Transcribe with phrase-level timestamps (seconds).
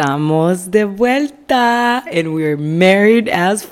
[0.00, 3.70] Estamos de vuelta and we're married as f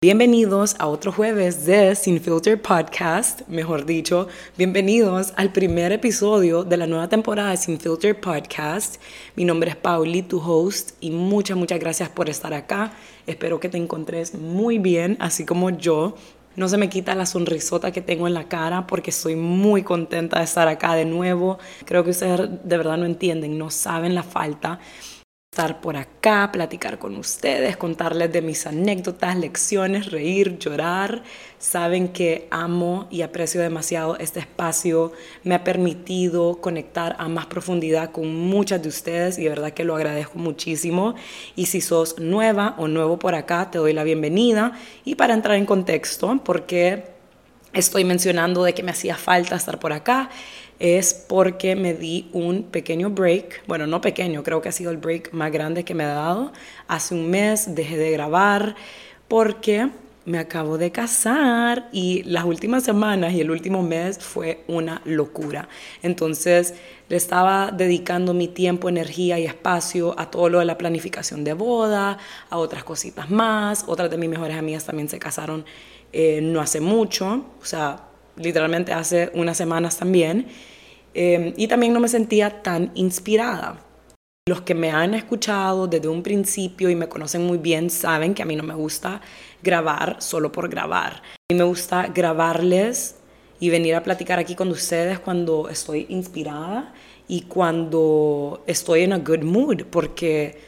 [0.00, 6.76] Bienvenidos a otro jueves de Sin Filter Podcast, mejor dicho, bienvenidos al primer episodio de
[6.76, 9.00] la nueva temporada de Sin Filter Podcast.
[9.34, 12.92] Mi nombre es Pauli, tu host, y muchas, muchas gracias por estar acá.
[13.26, 16.14] Espero que te encontres muy bien, así como yo.
[16.58, 20.40] No se me quita la sonrisota que tengo en la cara porque estoy muy contenta
[20.40, 21.60] de estar acá de nuevo.
[21.84, 24.80] Creo que ustedes de verdad no entienden, no saben la falta
[25.58, 31.24] estar por acá, platicar con ustedes, contarles de mis anécdotas, lecciones, reír, llorar.
[31.58, 35.10] Saben que amo y aprecio demasiado este espacio.
[35.42, 39.82] Me ha permitido conectar a más profundidad con muchas de ustedes y de verdad que
[39.82, 41.16] lo agradezco muchísimo.
[41.56, 44.78] Y si sos nueva o nuevo por acá, te doy la bienvenida.
[45.04, 47.02] Y para entrar en contexto, porque
[47.72, 50.30] estoy mencionando de que me hacía falta estar por acá,
[50.78, 54.98] es porque me di un pequeño break, bueno, no pequeño, creo que ha sido el
[54.98, 56.52] break más grande que me ha dado.
[56.86, 58.76] Hace un mes dejé de grabar
[59.26, 59.88] porque
[60.24, 65.68] me acabo de casar y las últimas semanas y el último mes fue una locura.
[66.02, 66.74] Entonces
[67.08, 71.54] le estaba dedicando mi tiempo, energía y espacio a todo lo de la planificación de
[71.54, 72.18] boda,
[72.50, 73.84] a otras cositas más.
[73.88, 75.64] Otras de mis mejores amigas también se casaron
[76.12, 78.07] eh, no hace mucho, o sea,
[78.38, 80.46] literalmente hace unas semanas también,
[81.14, 83.84] em, y también no me sentía tan inspirada.
[84.48, 88.42] Los que me han escuchado desde un principio y me conocen muy bien saben que
[88.42, 89.20] a mí no me gusta
[89.62, 91.14] grabar solo por grabar.
[91.16, 93.16] A mí me gusta grabarles
[93.60, 96.94] y venir a platicar aquí con ustedes cuando estoy inspirada
[97.26, 100.58] y cuando estoy en a good mood, porque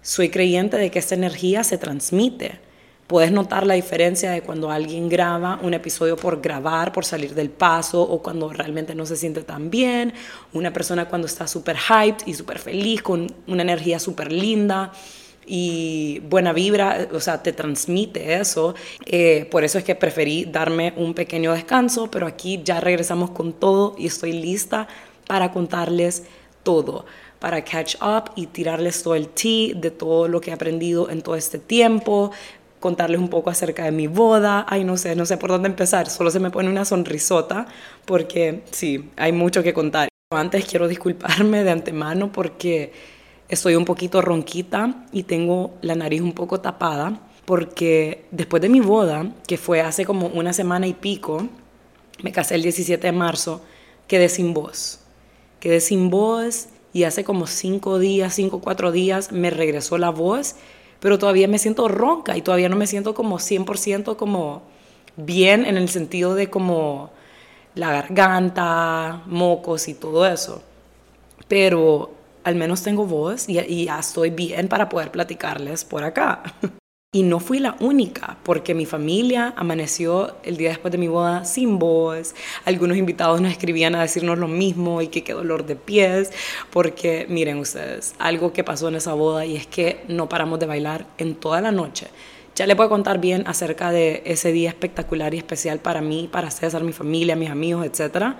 [0.00, 2.60] soy creyente de que esta energía se transmite.
[3.06, 7.50] Puedes notar la diferencia de cuando alguien graba un episodio por grabar, por salir del
[7.50, 10.14] paso o cuando realmente no se siente tan bien.
[10.54, 14.90] Una persona cuando está súper hyped y súper feliz, con una energía súper linda
[15.46, 18.74] y buena vibra, o sea, te transmite eso.
[19.04, 23.52] Eh, por eso es que preferí darme un pequeño descanso, pero aquí ya regresamos con
[23.52, 24.88] todo y estoy lista
[25.26, 26.24] para contarles
[26.62, 27.04] todo
[27.44, 31.20] para catch up y tirarles todo el tea de todo lo que he aprendido en
[31.20, 32.30] todo este tiempo,
[32.84, 34.66] contarles un poco acerca de mi boda.
[34.68, 36.10] Ay, no sé, no sé por dónde empezar.
[36.10, 37.66] Solo se me pone una sonrisota
[38.04, 40.10] porque sí, hay mucho que contar.
[40.30, 42.92] Antes quiero disculparme de antemano porque
[43.48, 48.80] estoy un poquito ronquita y tengo la nariz un poco tapada porque después de mi
[48.80, 51.48] boda, que fue hace como una semana y pico,
[52.22, 53.62] me casé el 17 de marzo,
[54.06, 55.00] quedé sin voz.
[55.58, 60.10] Quedé sin voz y hace como cinco días, cinco o cuatro días me regresó la
[60.10, 60.56] voz
[61.04, 64.62] pero todavía me siento ronca y todavía no me siento como 100% como
[65.16, 67.10] bien en el sentido de como
[67.74, 70.62] la garganta, mocos y todo eso.
[71.46, 72.10] Pero
[72.42, 76.42] al menos tengo voz y, y ya estoy bien para poder platicarles por acá.
[77.14, 81.44] Y no fui la única, porque mi familia amaneció el día después de mi boda
[81.44, 82.34] sin voz.
[82.64, 86.32] Algunos invitados nos escribían a decirnos lo mismo y que qué dolor de pies,
[86.72, 90.66] porque miren ustedes, algo que pasó en esa boda y es que no paramos de
[90.66, 92.08] bailar en toda la noche.
[92.56, 96.50] Ya les puedo contar bien acerca de ese día espectacular y especial para mí, para
[96.50, 98.34] César, mi familia, mis amigos, etc.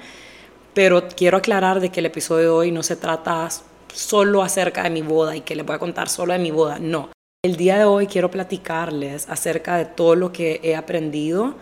[0.74, 3.48] Pero quiero aclarar de que el episodio de hoy no se trata
[3.94, 6.80] solo acerca de mi boda y que les voy a contar solo de mi boda,
[6.80, 11.54] no el día de hoy quiero platicarles acerca de todo lo que he aprendido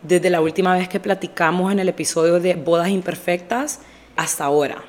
[0.00, 3.80] desde la última vez que platicamos en el episodio de Bodas Imperfectas
[4.16, 4.82] hasta ahora.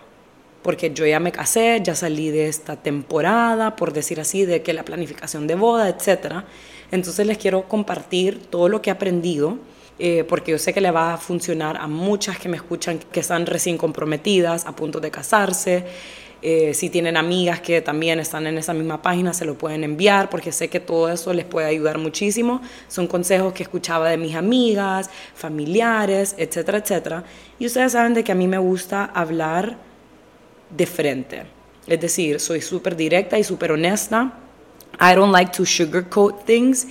[0.61, 4.71] Porque yo ya me casé, ya salí de esta temporada, por decir así, de que
[4.71, 6.45] la planificación de boda, etc.
[6.89, 9.57] Entonces les quiero compartir todo lo que he aprendido,
[9.99, 13.19] eh, porque yo sé que le va a funcionar a muchas que me escuchan que
[13.19, 15.83] están recién comprometidas, a punto de casarse,
[16.43, 20.29] eh, si tienen amigas que también están en esa misma página, se lo pueden enviar
[20.29, 22.61] porque sé que todo eso les puede ayudar muchísimo.
[22.87, 27.23] Son consejos que escuchaba de mis amigas, familiares, etcétera, etcétera.
[27.59, 29.77] Y ustedes saben de que a mí me gusta hablar
[30.75, 31.43] de frente.
[31.85, 34.33] Es decir, soy súper directa y súper honesta.
[34.99, 36.87] I don't like to sugarcoat things.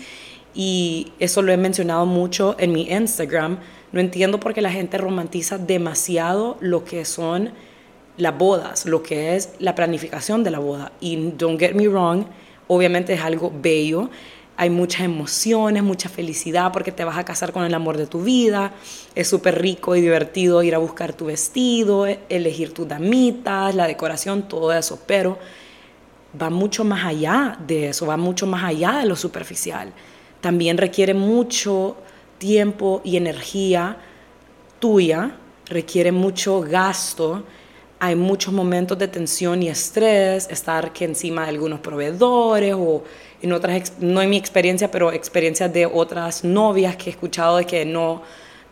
[0.55, 3.59] Y eso lo he mencionado mucho en mi Instagram.
[3.91, 7.51] No entiendo por qué la gente romantiza demasiado lo que son
[8.17, 10.93] las bodas, lo que es la planificación de la boda.
[11.01, 12.25] Y don't get me wrong,
[12.69, 14.11] obviamente es algo bello.
[14.57, 18.23] Hay muchas emociones, mucha felicidad porque te vas a casar con el amor de tu
[18.23, 18.73] vida.
[19.15, 24.49] Es súper rico y divertido ir a buscar tu vestido, elegir tus damitas, la decoración,
[24.49, 25.01] todo eso.
[25.07, 25.39] Pero
[26.41, 29.93] va mucho más allá de eso, va mucho más allá de lo superficial.
[30.41, 31.97] También requiere mucho
[32.39, 33.97] tiempo y energía
[34.79, 35.37] tuya,
[35.67, 37.45] requiere mucho gasto,
[38.03, 43.05] hay muchos momentos de tensión y estrés, estar que encima de algunos proveedores o
[43.43, 47.67] en otras, no en mi experiencia, pero experiencias de otras novias que he escuchado de
[47.67, 48.23] que no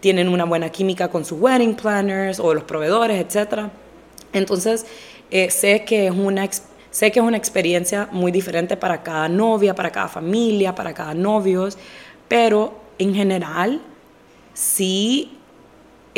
[0.00, 3.68] tienen una buena química con sus wedding planners o los proveedores, etc.
[4.32, 4.86] Entonces,
[5.30, 6.48] eh, sé, que es una,
[6.90, 11.12] sé que es una experiencia muy diferente para cada novia, para cada familia, para cada
[11.12, 11.76] novios,
[12.28, 13.82] pero en general
[14.54, 15.37] sí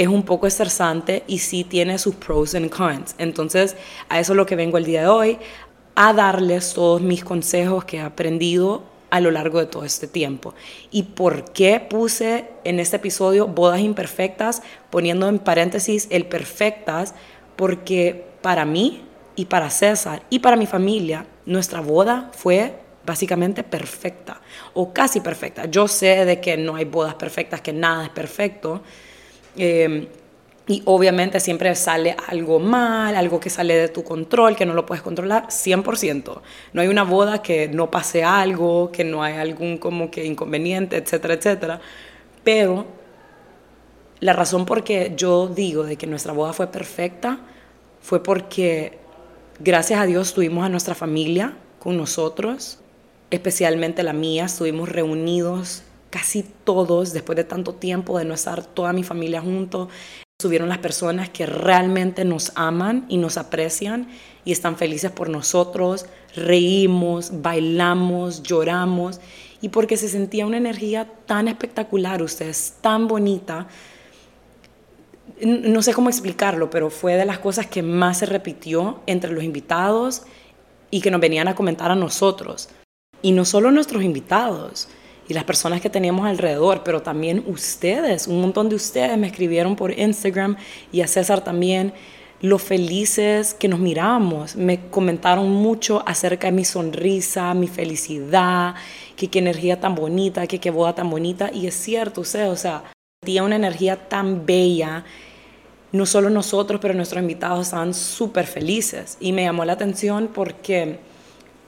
[0.00, 3.14] es un poco estresante y sí tiene sus pros and cons.
[3.18, 3.76] Entonces,
[4.08, 5.38] a eso es lo que vengo el día de hoy,
[5.94, 10.54] a darles todos mis consejos que he aprendido a lo largo de todo este tiempo.
[10.90, 17.14] ¿Y por qué puse en este episodio bodas imperfectas, poniendo en paréntesis el perfectas?
[17.56, 19.02] Porque para mí
[19.36, 22.74] y para César y para mi familia, nuestra boda fue
[23.04, 24.40] básicamente perfecta
[24.72, 25.66] o casi perfecta.
[25.66, 28.80] Yo sé de que no hay bodas perfectas, que nada es perfecto.
[29.62, 30.08] Eh,
[30.66, 34.86] y obviamente siempre sale algo mal, algo que sale de tu control, que no lo
[34.86, 36.40] puedes controlar, 100%.
[36.72, 40.96] No hay una boda que no pase algo, que no hay algún como que inconveniente,
[40.96, 41.80] etcétera, etcétera.
[42.42, 42.86] Pero
[44.20, 47.40] la razón por que yo digo de que nuestra boda fue perfecta
[48.00, 48.98] fue porque
[49.58, 52.78] gracias a Dios tuvimos a nuestra familia con nosotros,
[53.30, 58.92] especialmente la mía, estuvimos reunidos casi todos después de tanto tiempo de no estar toda
[58.92, 59.88] mi familia juntos
[60.40, 64.08] Subieron las personas que realmente nos aman y nos aprecian
[64.42, 66.06] y están felices por nosotros.
[66.34, 69.20] Reímos, bailamos, lloramos
[69.60, 73.66] y porque se sentía una energía tan espectacular, ustedes, tan bonita.
[75.42, 79.44] No sé cómo explicarlo, pero fue de las cosas que más se repitió entre los
[79.44, 80.22] invitados
[80.90, 82.70] y que nos venían a comentar a nosotros.
[83.20, 84.88] Y no solo nuestros invitados,
[85.30, 89.76] y las personas que teníamos alrededor, pero también ustedes, un montón de ustedes me escribieron
[89.76, 90.56] por Instagram
[90.90, 91.92] y a César también
[92.40, 94.56] lo felices que nos miramos.
[94.56, 98.74] Me comentaron mucho acerca de mi sonrisa, mi felicidad,
[99.14, 101.52] que qué energía tan bonita, que qué boda tan bonita.
[101.54, 102.82] Y es cierto, ustedes, o sea,
[103.24, 105.04] tenía una energía tan bella.
[105.92, 109.16] No solo nosotros, pero nuestros invitados estaban súper felices.
[109.20, 110.98] Y me llamó la atención porque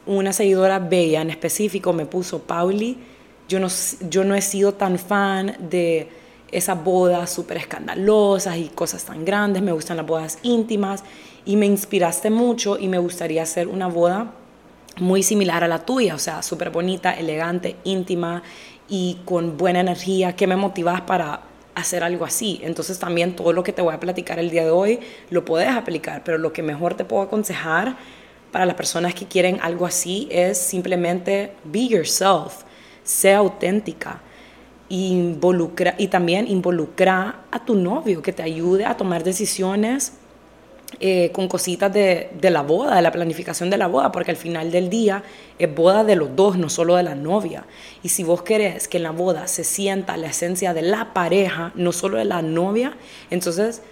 [0.05, 3.12] una seguidora bella en específico me puso, Pauli,
[3.53, 3.69] yo no,
[4.09, 6.09] yo no he sido tan fan de
[6.51, 11.05] esas bodas súper escandalosas y cosas tan grandes, me gustan las bodas íntimas
[11.45, 14.33] y me inspiraste mucho y me gustaría hacer una boda
[14.97, 18.43] muy similar a la tuya, o sea, súper bonita, elegante, íntima
[18.89, 20.35] y con buena energía.
[20.35, 21.43] ¿Qué me motivas para
[21.75, 22.59] hacer algo así?
[22.63, 25.69] Entonces también todo lo que te voy a platicar el día de hoy lo puedes
[25.69, 27.97] aplicar, pero lo que mejor te puedo aconsejar
[28.51, 32.65] para las personas que quieren algo así es simplemente be yourself
[33.03, 34.21] sea auténtica.
[34.89, 40.13] Involucra, y también involucra a tu novio, que te ayude a tomar decisiones
[41.01, 44.37] eh, con cositas de, de, la boda, de la planificación de la boda, porque al
[44.37, 45.23] final del día
[45.59, 47.65] es boda de los dos, no solo de la novia.
[48.03, 51.73] Y si vos querés que en la boda se sienta la esencia de la pareja,
[51.75, 52.97] no solo de la novia,
[53.31, 53.83] entonces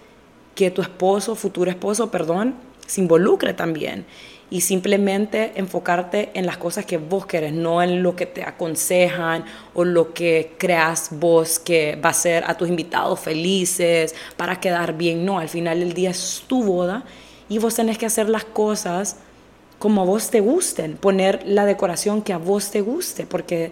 [0.53, 2.53] que tu esposo, futuro esposo, perdón,
[2.85, 4.05] se involucre también
[4.51, 9.45] y simplemente enfocarte en las cosas que vos querés, no en lo que te aconsejan
[9.73, 14.97] o lo que creas vos que va a ser a tus invitados felices para quedar
[14.97, 15.25] bien.
[15.25, 17.05] No, al final del día es tu boda
[17.47, 19.15] y vos tenés que hacer las cosas
[19.79, 23.71] como a vos te gusten, poner la decoración que a vos te guste, porque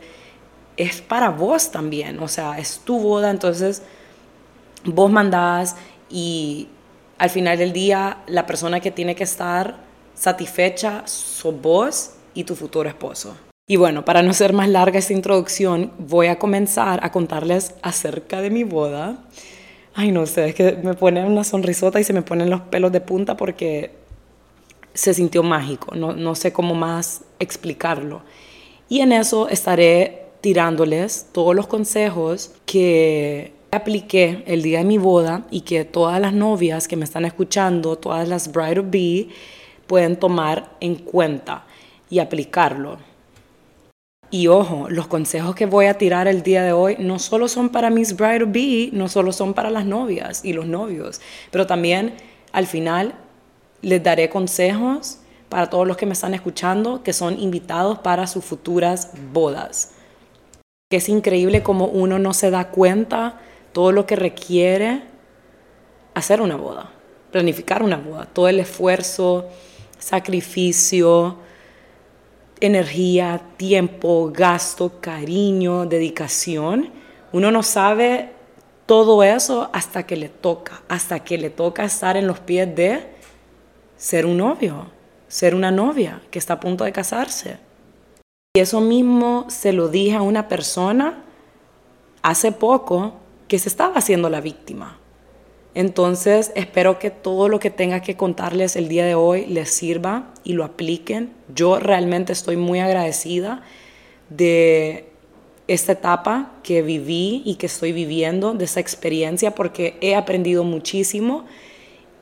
[0.78, 3.84] es para vos también, o sea, es tu boda, entonces
[4.86, 5.76] vos mandás
[6.10, 6.70] y
[7.18, 9.89] al final del día la persona que tiene que estar
[10.20, 13.36] satisfecha sos vos y tu futuro esposo.
[13.68, 18.42] Y bueno, para no ser más larga esta introducción, voy a comenzar a contarles acerca
[18.42, 19.24] de mi boda.
[19.94, 22.92] Ay, no sé, es que me ponen una sonrisota y se me ponen los pelos
[22.92, 23.92] de punta porque
[24.94, 28.22] se sintió mágico, no, no sé cómo más explicarlo.
[28.90, 35.46] Y en eso estaré tirándoles todos los consejos que apliqué el día de mi boda
[35.52, 39.30] y que todas las novias que me están escuchando, todas las bride of be,
[39.90, 41.66] pueden tomar en cuenta
[42.12, 43.00] y aplicarlo.
[44.30, 47.70] Y ojo, los consejos que voy a tirar el día de hoy no solo son
[47.70, 51.20] para mis bride be, no solo son para las novias y los novios,
[51.50, 52.14] pero también
[52.52, 53.16] al final
[53.82, 58.46] les daré consejos para todos los que me están escuchando que son invitados para sus
[58.46, 59.94] futuras bodas.
[60.92, 63.42] Que es increíble como uno no se da cuenta
[63.74, 65.02] todo lo que requiere
[66.14, 66.92] hacer una boda,
[67.32, 69.50] planificar una boda, todo el esfuerzo,
[70.00, 71.38] sacrificio,
[72.60, 76.92] energía, tiempo, gasto, cariño, dedicación
[77.32, 78.32] Uno no sabe
[78.86, 83.06] todo eso hasta que le toca, hasta que le toca estar en los pies de
[83.98, 84.88] ser un novio,
[85.28, 87.58] ser una novia que está a punto de casarse.
[88.56, 91.24] Y eso mismo se lo dije a una persona
[92.24, 93.14] hace poco
[93.48, 94.98] que se estaba haciendo la víctima.
[95.76, 100.34] Entonces espero que todo lo que tenga que contarles el día de hoy les sirva
[100.44, 101.32] y lo apliquen.
[101.54, 103.62] Yo realmente estoy muy agradecida
[104.30, 105.06] de
[105.68, 111.46] esta etapa que viví y que estoy viviendo, de esa experiencia, porque he aprendido muchísimo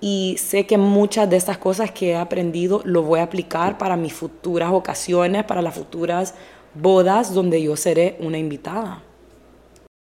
[0.02, 3.96] y sé que muchas de estas cosas que he aprendido lo voy a aplicar para
[3.96, 6.36] mis futuras ocasiones, para las futuras
[6.76, 9.02] bodas donde yo seré una invitada.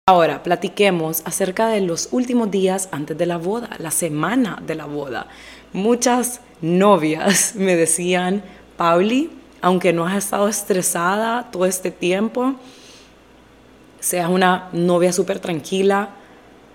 [0.07, 4.85] Ahora, platiquemos acerca de los últimos días antes de la boda, la semana de la
[4.85, 5.25] boda.
[5.73, 8.43] Muchas novias me decían,
[8.77, 9.31] Pauli,
[9.63, 12.53] aunque no has estado estresada todo este tiempo,
[13.99, 16.09] seas una novia súper tranquila,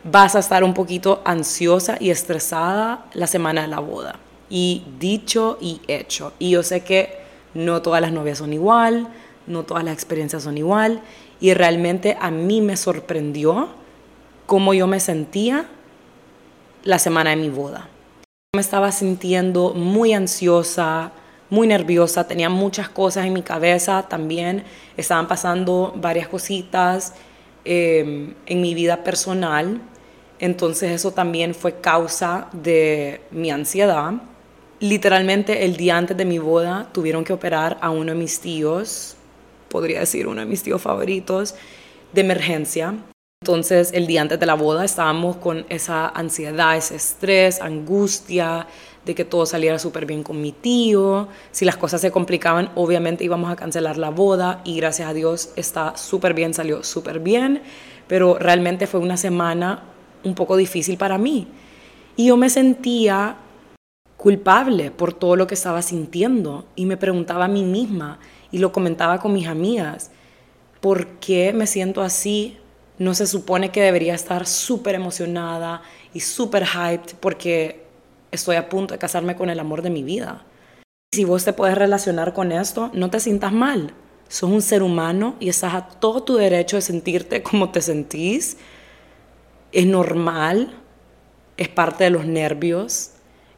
[0.03, 4.17] vas a estar un poquito ansiosa y estresada la semana de la boda.
[4.49, 6.33] Y dicho y hecho.
[6.41, 7.21] Y yo sé que
[7.55, 9.07] no todas las novias son igual,
[9.47, 11.01] no todas las experiencias son igual.
[11.41, 13.69] Y realmente a mí me sorprendió
[14.47, 15.67] cómo yo me sentía
[16.85, 17.89] la semana de mi boda.
[18.55, 21.13] Me estaba sintiendo muy ansiosa,
[21.51, 24.65] muy nerviosa, tenía muchas cosas en mi cabeza también,
[24.97, 27.15] estaban pasando varias cositas
[27.65, 29.81] em, en mi vida personal,
[30.39, 34.15] entonces eso también fue causa de mi ansiedad.
[34.79, 39.17] Literalmente el día antes de mi boda tuvieron que operar a uno de mis tíos,
[39.71, 41.55] podría decir uno de mis tíos favoritos,
[42.13, 42.95] de emergencia.
[43.43, 48.67] Entonces el día antes de la boda estábamos con esa ansiedad, ese estrés, angustia,
[49.07, 51.29] de que todo saliera súper bien con mi tío.
[51.51, 55.51] Si las cosas se complicaban, obviamente íbamos a cancelar la boda y gracias a Dios
[55.57, 57.63] está súper bien, salió súper bien,
[58.07, 59.85] pero realmente fue una semana
[60.23, 61.49] un poco difícil para mí.
[62.17, 63.37] Y yo me sentía
[64.19, 68.19] culpable por todo lo que estaba sintiendo y me preguntaba a mí misma
[68.51, 70.11] y lo comentaba con mis amigas,
[70.81, 72.59] ¿por qué me siento así?
[72.99, 77.85] No se supone que debería estar súper emocionada y súper hyped porque
[78.31, 80.45] estoy a punto de casarme con el amor de mi vida.
[81.13, 83.95] Si vos te puedes relacionar con esto, no te sientas mal.
[84.29, 88.57] Sos un ser humano y estás a todo tu derecho de sentirte como te sentís.
[89.73, 90.77] Es normal,
[91.57, 93.11] es parte de los nervios,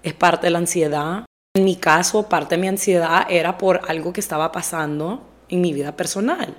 [0.02, 1.25] es parte de la ansiedad.
[1.54, 5.73] En mi caso, parte de mi ansiedad era por algo que estaba pasando en mi
[5.73, 6.54] vida personal.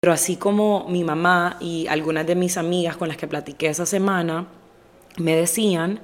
[0.00, 3.86] Pero así como mi mamá y algunas de mis amigas con las que platiqué esa
[3.86, 4.46] semana
[5.16, 6.00] me decían,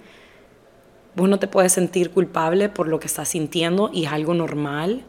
[1.18, 5.04] Vos no te puedes sentir culpable por lo que estás sintiendo y es algo normal.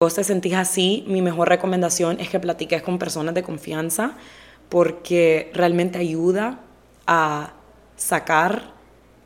[0.00, 4.16] Vos te sentís así, mi mejor recomendación es que platiques con personas de confianza
[4.68, 6.58] porque realmente ayuda
[7.06, 7.52] a
[7.94, 8.72] sacar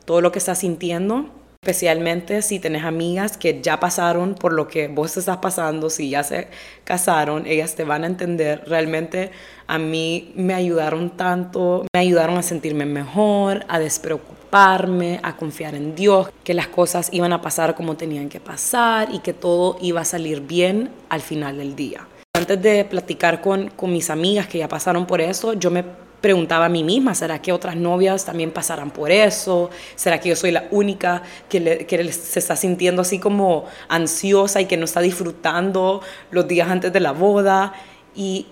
[0.05, 4.87] todo lo que estás sintiendo, especialmente si tenés amigas que ya pasaron por lo que
[4.87, 6.47] vos estás pasando, si ya se
[6.83, 8.63] casaron, ellas te van a entender.
[8.67, 9.31] Realmente
[9.67, 15.95] a mí me ayudaron tanto, me ayudaron a sentirme mejor, a despreocuparme a confiar en
[15.95, 20.01] Dios, que las cosas iban a pasar como tenían que pasar y que todo iba
[20.01, 22.07] a salir bien al final del día.
[22.33, 25.83] Antes de platicar con, con mis amigas que ya pasaron por eso, yo me
[26.21, 29.69] preguntaba a mí misma, ¿será que otras novias también pasarán por eso?
[29.95, 34.65] ¿Será que yo soy la única que, que, se está sintiendo así como ansiosa y
[34.65, 37.73] que no está disfrutando los días antes de la boda?
[38.15, 38.47] Y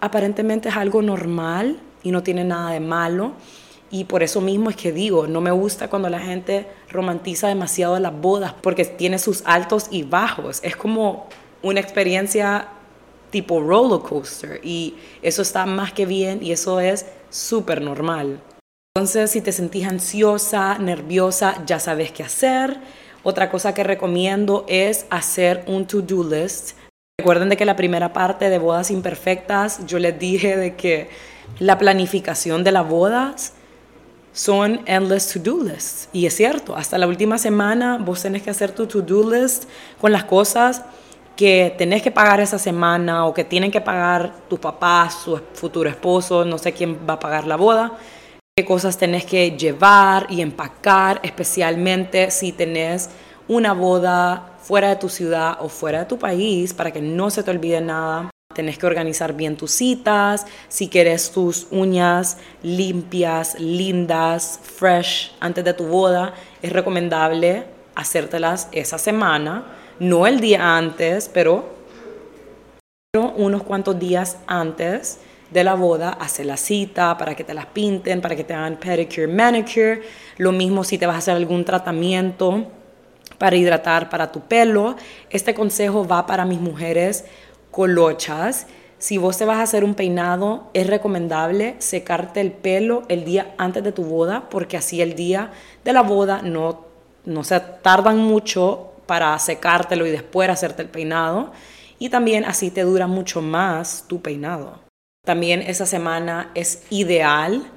[0.00, 3.32] aparentemente es algo normal y no tiene nada de malo.
[3.90, 7.98] Y por eso mismo es que digo, no me gusta cuando la gente romantiza demasiado
[7.98, 10.60] las bodas, porque tiene sus altos y bajos.
[10.62, 11.26] Es como
[11.62, 12.68] una experiencia
[13.30, 18.40] tipo roller coaster y eso está más que bien y eso es súper normal.
[18.96, 22.78] Entonces, si te sentís ansiosa, nerviosa, ya sabes qué hacer.
[23.22, 26.72] Otra cosa que recomiendo es hacer un to-do list.
[27.20, 31.10] Recuerden de que la primera parte de bodas imperfectas, yo les dije de que
[31.58, 33.52] la planificación de las bodas
[34.32, 36.08] son endless to-do lists.
[36.12, 39.64] Y es cierto, hasta la última semana vos tenés que hacer tu to-do list
[40.00, 40.82] con las cosas
[41.38, 45.88] que tenés que pagar esa semana o que tienen que pagar tus papás, su futuro
[45.88, 47.92] esposo, no sé quién va a pagar la boda,
[48.56, 53.10] qué cosas tenés que llevar y empacar, especialmente si tenés
[53.46, 57.44] una boda fuera de tu ciudad o fuera de tu país, para que no se
[57.44, 58.30] te olvide nada.
[58.52, 65.72] Tenés que organizar bien tus citas, si quieres tus uñas limpias, lindas, fresh antes de
[65.72, 67.64] tu boda, es recomendable
[67.94, 71.76] hacértelas esa semana, no el día antes, pero,
[73.14, 75.18] unos cuantos días antes
[75.50, 78.76] de la boda, hace la cita para que te las pinten, para que te hagan
[78.76, 80.02] pedicure, manicure.
[80.36, 82.66] Lo mismo si te vas a hacer algún tratamiento
[83.38, 84.96] para hidratar para tu pelo.
[85.30, 87.24] Este consejo va para mis mujeres
[87.70, 88.66] colochas.
[88.98, 93.54] Si vos te vas a hacer un peinado, es recomendable secarte el pelo el día
[93.56, 95.52] antes de tu boda, porque así el día
[95.84, 96.84] de la boda no,
[97.24, 101.50] no se tardan mucho para secártelo y después hacerte el peinado.
[101.98, 104.80] Y también así te dura mucho más tu peinado.
[105.24, 107.72] También esa semana es ideal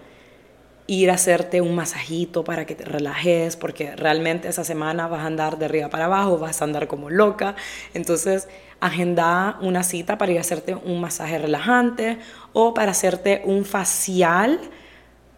[0.88, 5.28] ir a hacerte un masajito para que te relajes, porque realmente esa semana vas a
[5.28, 7.56] andar de arriba para abajo, vas a andar como loca.
[7.94, 8.50] Entonces,
[8.82, 12.18] agenda una cita para ir a hacerte un masaje relajante
[12.52, 14.60] o para hacerte un facial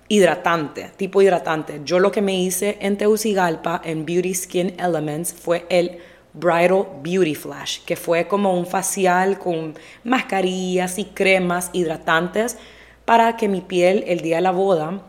[0.08, 1.82] hidratante, tipo hidratante.
[1.84, 6.00] Yo lo que me hice en Tegucigalpa, en Beauty Skin Elements, fue el
[6.34, 12.58] Bridal Beauty Flash, que fue como un facial con mascarillas y cremas hidratantes
[13.06, 15.04] para que mi piel el día de la boda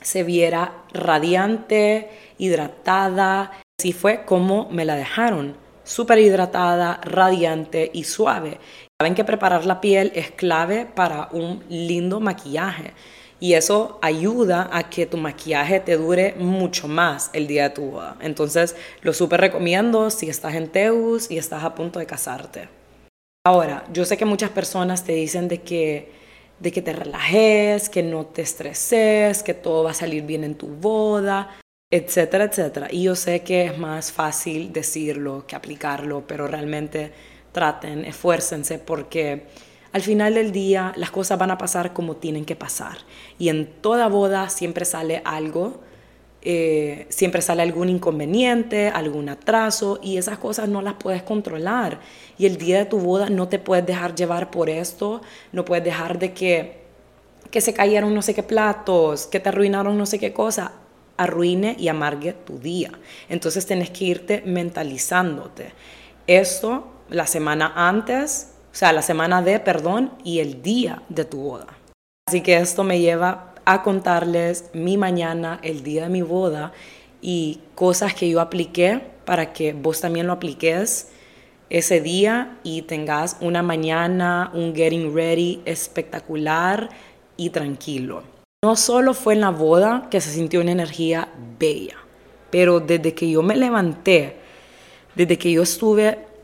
[0.00, 3.52] se viera radiante, hidratada.
[3.78, 8.58] Así fue como me la dejaron, súper hidratada, radiante y suave.
[9.00, 12.94] Saben que preparar la piel es clave para un lindo maquillaje
[13.38, 17.90] y eso ayuda a que tu maquillaje te dure mucho más el día de tu
[17.90, 18.16] boda.
[18.20, 22.68] Entonces, lo súper recomiendo si estás en Teus y estás a punto de casarte.
[23.44, 26.10] Ahora, yo sé que muchas personas te dicen de que,
[26.58, 30.54] de que te relajes, que no te estreses, que todo va a salir bien en
[30.54, 31.56] tu boda,
[31.90, 32.88] etcétera, etcétera.
[32.90, 37.12] Y yo sé que es más fácil decirlo que aplicarlo, pero realmente
[37.52, 39.46] traten, esfuércense porque
[39.96, 42.98] al final del día las cosas van a pasar como tienen que pasar.
[43.38, 45.80] Y en toda boda siempre sale algo,
[46.42, 52.00] eh, siempre sale algún inconveniente, algún atraso y esas cosas no las puedes controlar.
[52.36, 55.22] Y el día de tu boda no te puedes dejar llevar por esto,
[55.52, 56.82] no puedes dejar de que,
[57.50, 60.72] que se cayeron no sé qué platos, que te arruinaron no sé qué cosa
[61.16, 62.92] arruine y amargue tu día.
[63.30, 65.72] Entonces tenés que irte mentalizándote.
[66.26, 71.38] Esto la semana antes o sea, la semana de perdón y el día de tu
[71.38, 71.66] boda.
[72.28, 76.74] Así que esto me lleva a contarles mi mañana, el día de mi boda
[77.22, 81.08] y cosas que yo apliqué para que vos también lo apliques
[81.70, 86.90] ese día y tengas una mañana, un getting ready espectacular
[87.38, 88.24] y tranquilo.
[88.62, 91.96] No solo fue en la boda que se sintió una energía bella,
[92.50, 94.36] pero desde que yo me levanté,
[95.14, 96.35] desde que yo estuve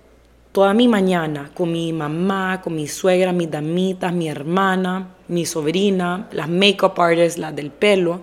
[0.53, 6.29] toda mi mañana con mi mamá, con mi suegra, mis damitas, mi hermana, mi sobrina,
[6.31, 8.21] las makeup artists, las del pelo,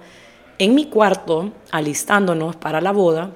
[0.60, 3.32] en mi cuarto, alistándonos para la boda.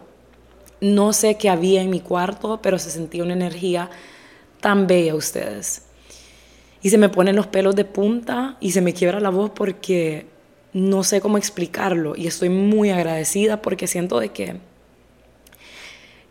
[0.79, 3.89] No sé qué había en mi cuarto, pero se sentía una energía
[4.61, 5.85] tan bella ustedes.
[6.81, 10.27] Y se me ponen los pelos de punta y se me quiebra la voz porque
[10.73, 12.13] no sé cómo explicarlo.
[12.15, 14.57] Y estoy muy agradecida porque siento de que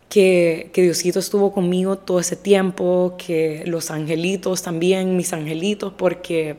[0.09, 6.57] que, Diosito estuvo conmigo todo ese tiempo, que los angelitos también, mis angelitos, porque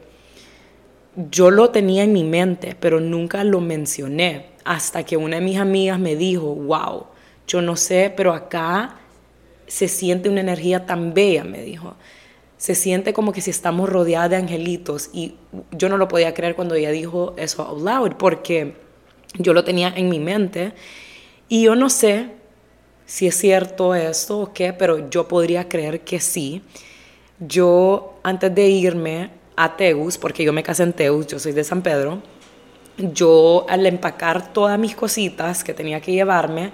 [1.30, 5.58] yo lo tenía en mi mente, pero nunca lo mencioné, hasta que una de mis
[5.58, 7.06] amigas me dijo, wow,
[7.46, 8.96] yo no sé, pero acá
[9.66, 11.94] se siente una energía tan bella, me dijo.
[12.56, 15.10] Se siente como que si estamos rodeadas de angelitos.
[15.12, 15.34] Y
[15.72, 18.74] yo no lo podía creer cuando ella dijo eso out loud, porque
[19.38, 20.72] yo lo tenía en mi mente.
[21.48, 22.30] Y yo no sé
[23.06, 26.62] si es cierto esto o qué, pero yo podría creer que sí.
[27.38, 31.64] Yo, antes de irme a Teus, porque yo me casé en Teus, yo soy de
[31.64, 32.22] San Pedro,
[32.96, 36.72] yo al empacar todas mis cositas que tenía que llevarme,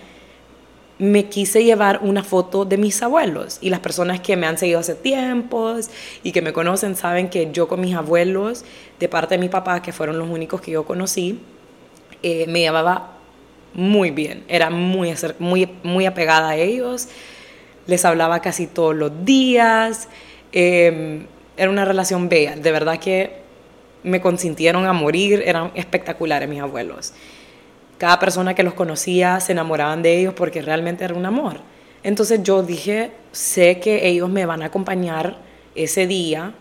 [0.98, 3.56] me quise llevar una foto de mis abuelos.
[3.62, 5.88] Y las personas que me han seguido hace tiempos
[6.22, 8.64] y que me conocen saben que yo con mis abuelos,
[8.98, 11.40] de parte de mi papá, que fueron los únicos que yo conocí,
[12.22, 13.19] eh, me llevaba
[13.74, 17.09] muy bien, era muy, muy, muy apegada a ellos,
[17.87, 20.09] les hablaba casi todos los días,
[20.52, 23.40] em, era una relación bella, de verdad que
[24.02, 27.12] me consintieron a morir, eran espectaculares mis abuelos.
[27.98, 31.59] Cada persona que los conocía se enamoraban de ellos porque realmente era un amor.
[32.02, 35.37] Entonces yo dije, sé que ellos me van a acompañar
[35.74, 36.54] ese día,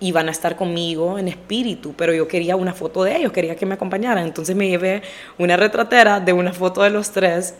[0.00, 3.56] y van a estar conmigo en espíritu, pero yo quería una foto de ellos, quería
[3.56, 4.24] que me acompañaran.
[4.24, 5.02] Entonces me llevé
[5.38, 7.54] una retratera de una foto de los tres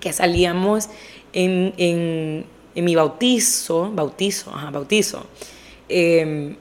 [0.00, 0.88] que salíamos
[1.32, 5.26] en, en, en mi bautizo, bautizo, ajá, bautizo.
[5.88, 6.56] Em,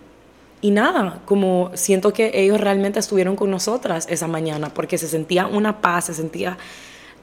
[0.61, 5.45] y nada, como siento que ellos realmente estuvieron con nosotras esa mañana, porque se sentía
[5.45, 6.57] una paz, se sentía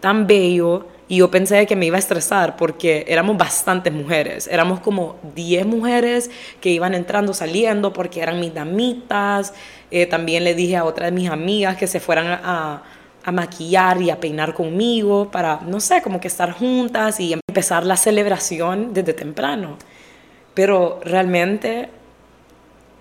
[0.01, 4.49] tan bello y yo pensé que me iba a estresar porque éramos bastantes mujeres.
[4.49, 9.53] Éramos como 10 mujeres que iban entrando, saliendo porque eran mis damitas.
[9.91, 12.83] Eh, también le dije a otra de mis amigas que se fueran a,
[13.25, 17.85] a maquillar y a peinar conmigo para, no sé, como que estar juntas y empezar
[17.85, 19.77] la celebración desde temprano.
[20.55, 21.89] Pero realmente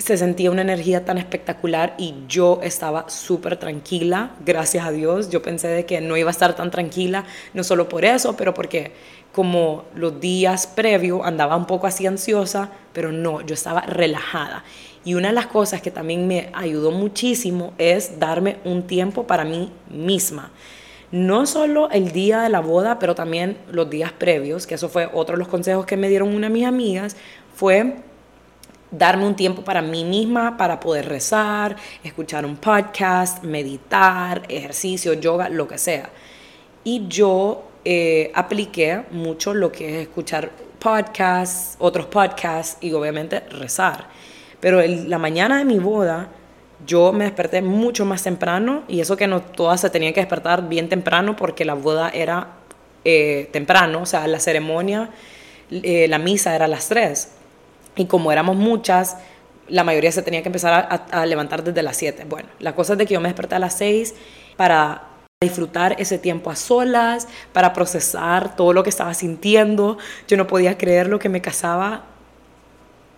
[0.02, 5.30] se sentía una energía tan espectacular y yo estaba súper tranquila, gracias a Dios.
[5.30, 8.54] Yo pensé de que no iba a estar tan tranquila, no solo por eso, pero
[8.54, 8.92] porque
[9.32, 14.64] como los días previos andaba un poco así ansiosa, pero no, yo estaba relajada.
[15.04, 19.46] Y una de las cosas que también me ayudó muchísimo es darme un tiempo para
[19.46, 20.52] mí misma.
[21.12, 25.10] No solo el día de la boda, pero también los días previos, que eso fue
[25.12, 27.18] otro de los consejos que me dieron una de mis amigas,
[27.54, 27.96] fue
[28.92, 35.50] darme un tiempo para mí misma, para poder rezar, escuchar un podcast, meditar, ejercicio, yoga,
[35.50, 36.10] lo que sea.
[36.84, 44.08] Y yo eh, apliqué mucho lo que es escuchar podcasts, otros podcasts y obviamente rezar.
[44.60, 46.28] Pero la mañana de mi boda,
[46.86, 50.68] yo me desperté mucho más temprano y eso que no todas se tenían que despertar
[50.68, 52.56] bien temprano porque la boda era
[53.06, 55.10] eh, temprano, o sea, la ceremonia,
[55.72, 57.41] eh, la misa era a las 3
[57.96, 59.18] y como éramos muchas,
[59.68, 62.26] la mayoría se tenía que empezar a, levantar desde las 7.
[62.26, 64.14] Bueno, la cosa es de que yo me desperté a las 6
[64.58, 65.04] para
[65.42, 69.98] disfrutar ese tiempo a solas, para procesar todo lo que estaba sintiendo.
[70.28, 72.04] Yo no podía creer lo que me casaba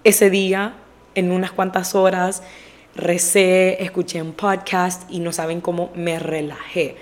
[0.04, 0.76] ese día
[1.16, 2.44] en unas cuantas horas.
[2.96, 6.96] Recé, escuché un podcast y no saben cómo me relajé.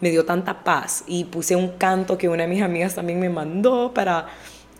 [0.00, 3.28] Me dio tanta paz y puse un canto que una de mis amigas también me
[3.28, 4.26] mandó para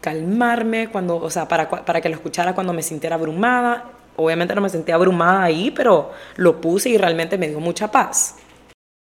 [0.01, 3.91] calmarme, cuando, o sea, para, para que lo escuchara cuando me sintiera abrumada.
[4.17, 8.37] Obviamente no me sentía abrumada ahí, pero lo puse y realmente me dio mucha paz.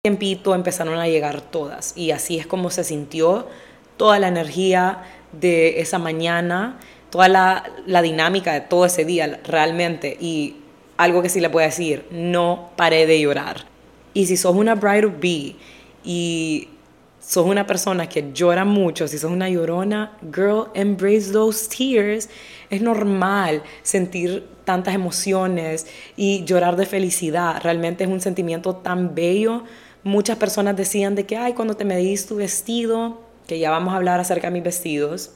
[0.03, 3.47] Tiempito empezaron a llegar todas y así es como se sintió
[3.97, 6.79] toda la energía de esa mañana,
[7.11, 10.17] toda la, la dinámica de todo ese día realmente.
[10.19, 10.57] Y
[10.97, 13.67] algo que sí le puedo decir, no paré de llorar.
[14.15, 15.57] Y si sos una bride of be
[16.05, 16.69] y
[17.25, 22.29] sos una persona que llora mucho, si sos una llorona, girl, embrace those tears.
[22.69, 27.61] Es normal sentir tantas emociones y llorar de felicidad.
[27.63, 29.63] Realmente es un sentimiento tan bello.
[30.03, 33.97] Muchas personas decían de que, ay, cuando te medís tu vestido, que ya vamos a
[33.97, 35.31] hablar acerca de mis vestidos,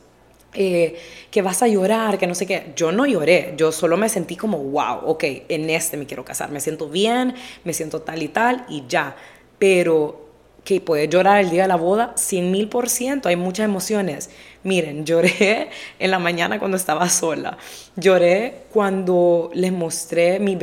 [0.55, 0.97] eh,
[1.31, 2.73] que vas a llorar, que no sé qué.
[2.75, 6.51] Yo no lloré, yo solo me sentí como, wow, ok, en este me quiero casar,
[6.51, 9.15] me siento bien, me siento tal y tal y ya.
[9.59, 10.26] Pero
[10.67, 14.31] que puede llorar el día de la boda, 100 mil por ciento, hay muchas emociones.
[14.65, 17.57] Miren, lloré en la mañana cuando estaba sola,
[17.95, 20.59] lloré cuando les mostré mi,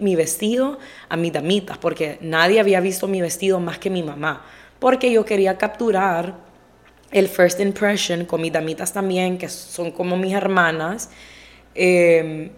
[0.00, 4.46] mi vestido a mis damitas, porque nadie había visto mi vestido más que mi mamá,
[4.78, 6.36] porque yo quería capturar
[7.10, 11.10] el first impression con mis damitas también, que son como mis hermanas.
[11.74, 12.50] Em,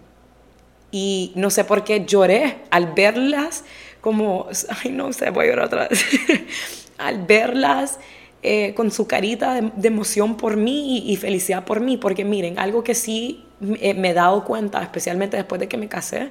[0.91, 3.65] y no sé por qué lloré al verlas
[4.03, 4.49] como,
[4.85, 5.89] ay no sé, voy a llorar otra.
[7.07, 7.99] al verlas
[8.45, 12.83] eh, con su carita de, emoción por mí y, felicidad por mí, porque miren, algo
[12.83, 13.45] que sí
[13.81, 16.31] eh, me he dado cuenta, especialmente después de que me casé,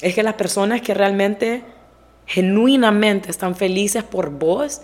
[0.00, 1.62] es que las personas que realmente,
[2.26, 4.80] genuinamente están felices por vos,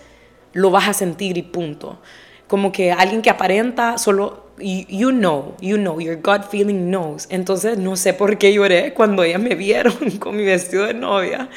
[0.53, 1.99] lo vas a sentir y punto.
[2.47, 7.25] Como que alguien que aparenta solo, you, you know, you know, your gut feeling knows.
[7.31, 11.49] Entonces no sé por qué lloré cuando ellas me vieron con mi vestido de novia,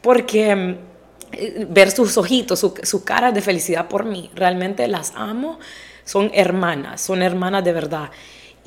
[0.00, 0.78] porque
[1.68, 4.30] ver sus ojitos, sus su caras de felicidad por mí.
[4.34, 5.58] Realmente las amo,
[6.04, 8.10] son hermanas, son hermanas de verdad.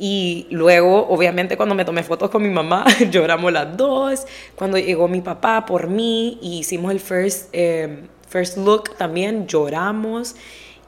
[0.02, 4.26] Y luego, obviamente, cuando me tomé fotos con mi mamá, lloramos las dos.
[4.56, 10.36] Cuando llegó mi papá por mí y hicimos el first, eh, first look, también lloramos.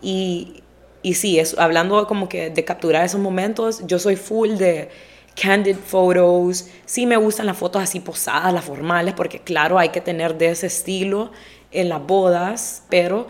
[0.01, 0.63] Y,
[1.03, 4.89] y sí, es, hablando como que de capturar esos momentos, yo soy full de
[5.35, 6.67] candid photos.
[6.85, 10.51] Sí me gustan las fotos así posadas, las formales, porque claro, hay que tener de
[10.51, 11.31] ese estilo
[11.71, 13.27] en las bodas, pero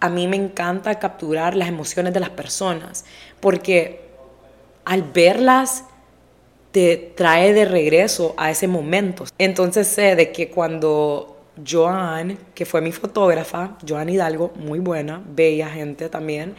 [0.00, 3.04] a mí me encanta capturar las emociones de las personas,
[3.40, 4.00] porque
[4.84, 5.84] al verlas
[6.72, 9.24] te trae de regreso a ese momento.
[9.38, 15.68] Entonces sé de que cuando Joan, que fue mi fotógrafa, Joan Hidalgo, muy buena, bella
[15.68, 16.56] gente también,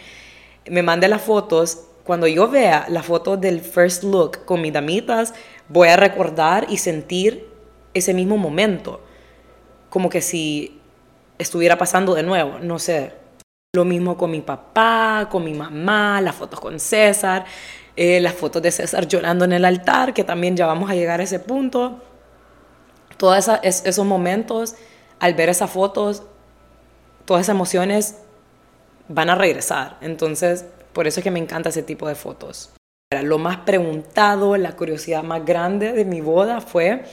[0.70, 5.34] me mande las fotos, cuando yo vea la foto del first look con mis damitas,
[5.68, 7.48] voy a recordar y sentir
[7.94, 9.02] ese mismo momento.
[9.90, 10.80] Como que si
[11.44, 13.14] estuviera pasando de nuevo, no sé.
[13.76, 17.46] Lo mismo con mi papá, con mi mamá, las fotos con César,
[17.96, 21.20] eh, las fotos de César llorando en el altar, que también ya vamos a llegar
[21.20, 22.02] a ese punto.
[23.18, 24.76] Todos esos momentos,
[25.20, 26.24] al ver esas fotos,
[27.26, 28.18] todas esas emociones
[29.08, 29.98] van a regresar.
[30.02, 32.72] Entonces, por eso es que me encanta ese tipo de fotos.
[33.22, 37.04] Lo más preguntado, la curiosidad más grande de mi boda fue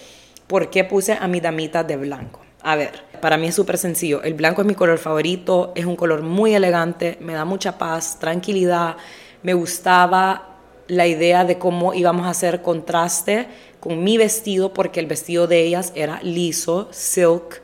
[0.47, 2.41] por qué puse a mi damita de blanco.
[2.63, 4.23] A ver, para mí es súper sencillo.
[4.23, 8.19] El blanco es mi color favorito, es un color muy elegante, me da mucha paz,
[8.19, 8.97] tranquilidad.
[9.43, 13.47] Me gustaba la idea de cómo íbamos a hacer contraste
[13.79, 17.63] con mi vestido, porque el vestido de ellas era liso, silk,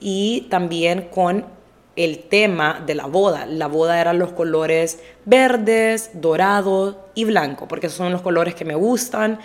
[0.00, 1.44] y también con
[1.96, 3.46] el tema de la boda.
[3.46, 8.64] La boda eran los colores verdes, dorado y blanco, porque esos son los colores que
[8.64, 9.38] me gustan.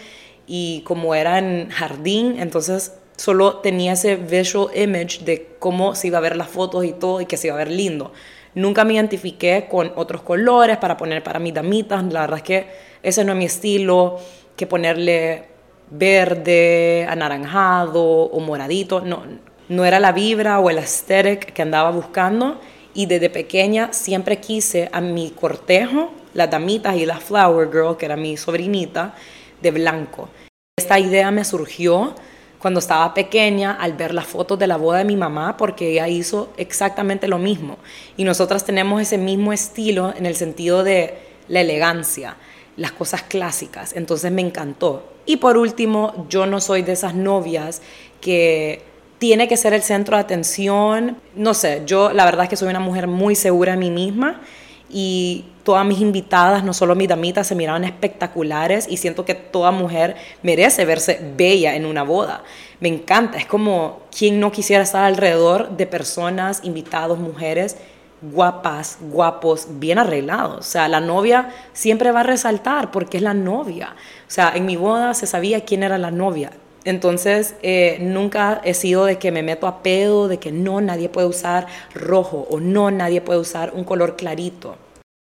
[0.47, 6.19] Y como era en jardín, entonces solo tenía ese visual image de cómo se iba
[6.19, 8.13] a ver las fotos y todo y que se iba a ver lindo.
[8.55, 12.03] Nunca me identifiqué con otros colores para poner para mis damitas.
[12.11, 12.67] La verdad es que
[13.03, 14.17] ese no es mi estilo,
[14.55, 15.45] que ponerle
[15.89, 19.01] verde, anaranjado o moradito.
[19.01, 19.23] No,
[19.69, 22.59] no era la vibra o el aesthetic que andaba buscando
[22.93, 28.05] y desde pequeña siempre quise a mi cortejo, las damitas y la flower girl, que
[28.05, 29.13] era mi sobrinita,
[29.61, 30.29] de blanco.
[30.77, 32.15] Esta idea me surgió
[32.59, 36.07] cuando estaba pequeña al ver las fotos de la boda de mi mamá porque ella
[36.07, 37.77] hizo exactamente lo mismo
[38.15, 41.17] y nosotras tenemos ese mismo estilo en el sentido de
[41.47, 42.37] la elegancia,
[42.75, 45.11] las cosas clásicas, entonces me encantó.
[45.25, 47.81] Y por último, yo no soy de esas novias
[48.21, 48.81] que
[49.19, 51.17] tiene que ser el centro de atención.
[51.35, 54.41] No sé, yo la verdad es que soy una mujer muy segura de mí misma
[54.89, 59.71] y todas mis invitadas, no solo mis damitas, se miraban espectaculares y siento que toda
[59.71, 62.41] mujer merece verse bella en una boda.
[62.79, 67.75] Me encanta, es como quien no quisiera estar alrededor de personas, invitados, mujeres
[68.21, 70.59] guapas, guapos, bien arreglados.
[70.59, 73.93] O sea, la novia siempre va a resaltar porque es la novia.
[74.25, 76.51] O sea, en mi boda se sabía quién era la novia.
[76.85, 81.09] Entonces, eh, nunca he sido de que me meto a pedo, de que no, nadie
[81.09, 84.77] puede usar rojo o no, nadie puede usar un color clarito.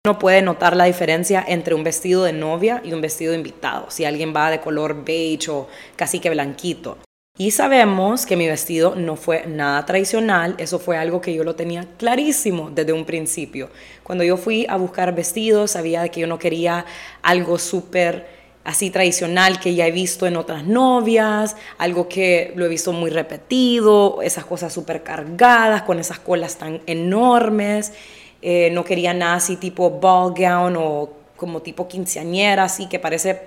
[0.06, 3.88] Uno puede notar la diferencia entre un vestido de novia y un vestido de invitado,
[3.90, 6.98] si alguien va de color beige o casi que blanquito.
[7.40, 11.56] Y sabemos que mi vestido no fue nada tradicional, eso fue algo que yo lo
[11.56, 13.70] tenía clarísimo desde un principio.
[14.02, 16.86] Cuando yo fui a buscar vestidos, sabía que yo no quería
[17.22, 18.26] algo súper
[18.64, 23.12] así tradicional que ya he visto en otras novias, algo que lo he visto muy
[23.12, 27.94] repetido, esas cosas súper cargadas, con esas colas tan enormes.
[28.42, 33.40] Eh, no quería nada así tipo ball gown o como tipo quinceañera, así que parece,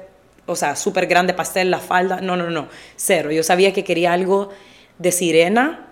[0.46, 2.20] o sea, súper grande pastel, la falda.
[2.20, 3.30] No, no, no, cero.
[3.30, 4.50] Yo sabía que quería algo
[4.98, 5.88] de sirena,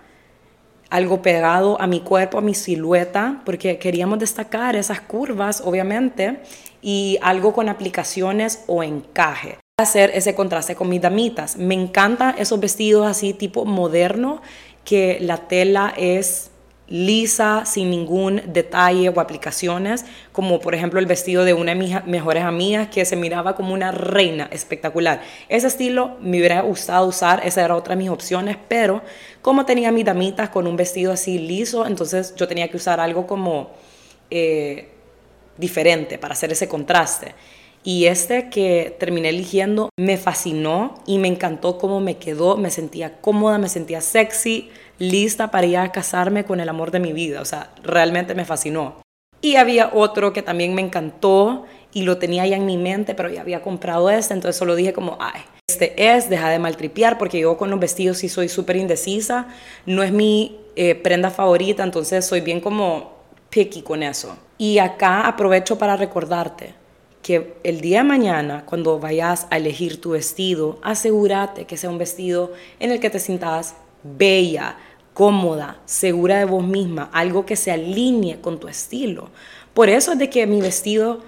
[0.89, 6.39] algo pegado a mi cuerpo, a mi silueta, porque queríamos destacar esas curvas, obviamente,
[6.81, 9.57] y algo con aplicaciones o encaje.
[9.79, 11.57] Hacer ese contraste con mis damitas.
[11.57, 14.41] Me encantan esos vestidos así tipo moderno,
[14.83, 16.49] que la tela es
[16.89, 22.05] lisa, sin ningún detalle o aplicaciones, como por ejemplo el vestido de una de mis
[22.05, 25.21] mejores amigas que se miraba como una reina espectacular.
[25.47, 29.01] Ese estilo me hubiera gustado usar, esa era otra de mis opciones, pero
[29.41, 33.25] como tenía mis damitas con un vestido así liso, entonces yo tenía que usar algo
[33.25, 33.71] como...
[34.31, 34.89] Eh,
[35.59, 37.35] diferente para hacer ese contraste.
[37.83, 43.21] Y este que terminé eligiendo me fascinó y me encantó cómo me quedó, me sentía
[43.21, 47.41] cómoda, me sentía sexy, lista para ir a casarme con el amor de mi vida.
[47.41, 49.01] O sea, realmente me fascinó.
[49.41, 53.29] Y había otro que también me encantó y lo tenía ya en mi mente, pero
[53.29, 57.39] ya había comprado este, entonces solo dije como, ay, este es, deja de maltripear, porque
[57.39, 59.47] yo con los vestidos sí soy súper indecisa,
[59.85, 63.13] no es mi eh, prenda favorita, entonces soy bien como
[63.49, 64.37] picky con eso.
[64.57, 66.73] Y acá aprovecho para recordarte
[67.21, 71.97] que el día de mañana, cuando vayas a elegir tu vestido, asegúrate que sea un
[71.97, 74.77] vestido en el que te sientas bella,
[75.13, 79.29] cómoda, segura de vos misma, algo que se alinee con tu estilo.
[79.73, 81.21] Por eso es de que mi vestido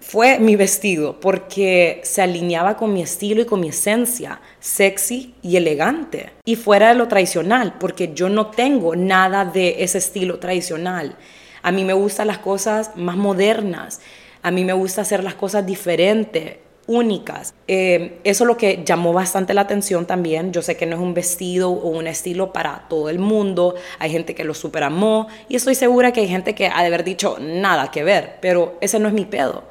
[0.00, 5.56] fue mi vestido, porque se alineaba con mi estilo y con mi esencia, sexy y
[5.56, 11.16] elegante, y fuera de lo tradicional, porque yo no tengo nada de ese estilo tradicional.
[11.62, 14.00] A mí me gustan las cosas más modernas,
[14.42, 16.56] a mí me gusta hacer las cosas diferentes,
[16.88, 17.54] únicas.
[17.68, 20.52] Eh, eso es lo que llamó bastante la atención también.
[20.52, 23.76] Yo sé que no es un vestido o un estilo para todo el mundo.
[24.00, 26.86] Hay gente que lo super amó y estoy segura que hay gente que ha de
[26.86, 29.64] haber dicho nada que ver, pero ese no es mi pedo.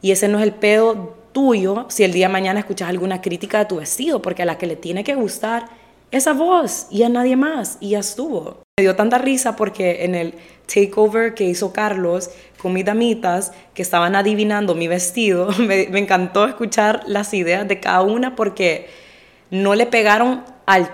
[0.00, 3.58] Y ese no es el pedo tuyo si el día de mañana escuchas alguna crítica
[3.58, 5.66] de tu vestido, porque a la que le tiene que gustar
[6.10, 8.62] es a vos y a nadie más, y ya estuvo.
[8.78, 10.34] Me dio tanta risa porque en el
[10.72, 17.02] takeover que hizo Carlos con mis damitas que estaban adivinando mi vestido, me, encantó escuchar
[17.06, 18.88] las ideas de cada una porque
[19.50, 20.90] no le pegaron al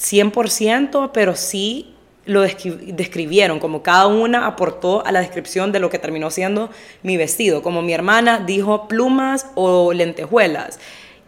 [0.00, 5.98] 100%, pero sí lo describieron, como cada una aportó a la descripción de lo que
[5.98, 6.70] terminó siendo
[7.02, 7.62] mi vestido.
[7.62, 10.78] Como mi hermana dijo plumas o lentejuelas.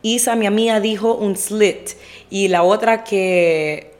[0.03, 1.91] Isa, mi amiga, dijo un slit.
[2.31, 3.92] Y la otra que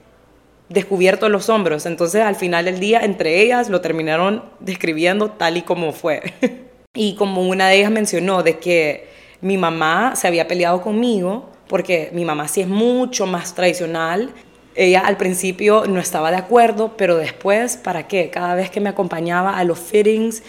[0.73, 1.87] descubierto los hombros.
[1.87, 6.23] Entonces al final del día, entre ellas lo terminaron describiendo tal y como fue.
[6.95, 9.09] y como una de ellas mencionó de que
[9.41, 14.33] mi mamá se había peleado conmigo, porque mi mamá sí es mucho más tradicional
[14.75, 18.31] ella al principio no estaba de acuerdo, pero después, ¿para qué?
[18.31, 20.43] Cada vez que me acompañaba a los fittings,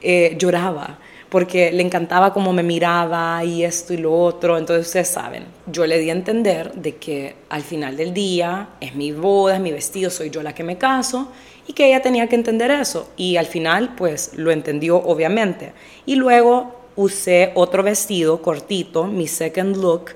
[0.00, 4.56] eh, lloraba, porque le encantaba cómo me miraba y esto y lo otro.
[4.56, 8.94] Entonces, ustedes saben, yo le di a entender de que al final del día es
[8.94, 11.28] mi boda, es mi vestido, soy yo la que me caso
[11.66, 13.10] y que ella tenía que entender eso.
[13.16, 15.72] Y al final, pues lo entendió obviamente.
[16.06, 20.12] Y luego usé otro vestido cortito, mi second look,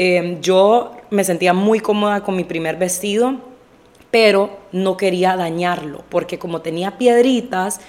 [0.00, 3.34] Em, yo me sentía muy cómoda con mi primer vestido,
[4.12, 7.80] pero no quería dañarlo, porque como tenía piedritas,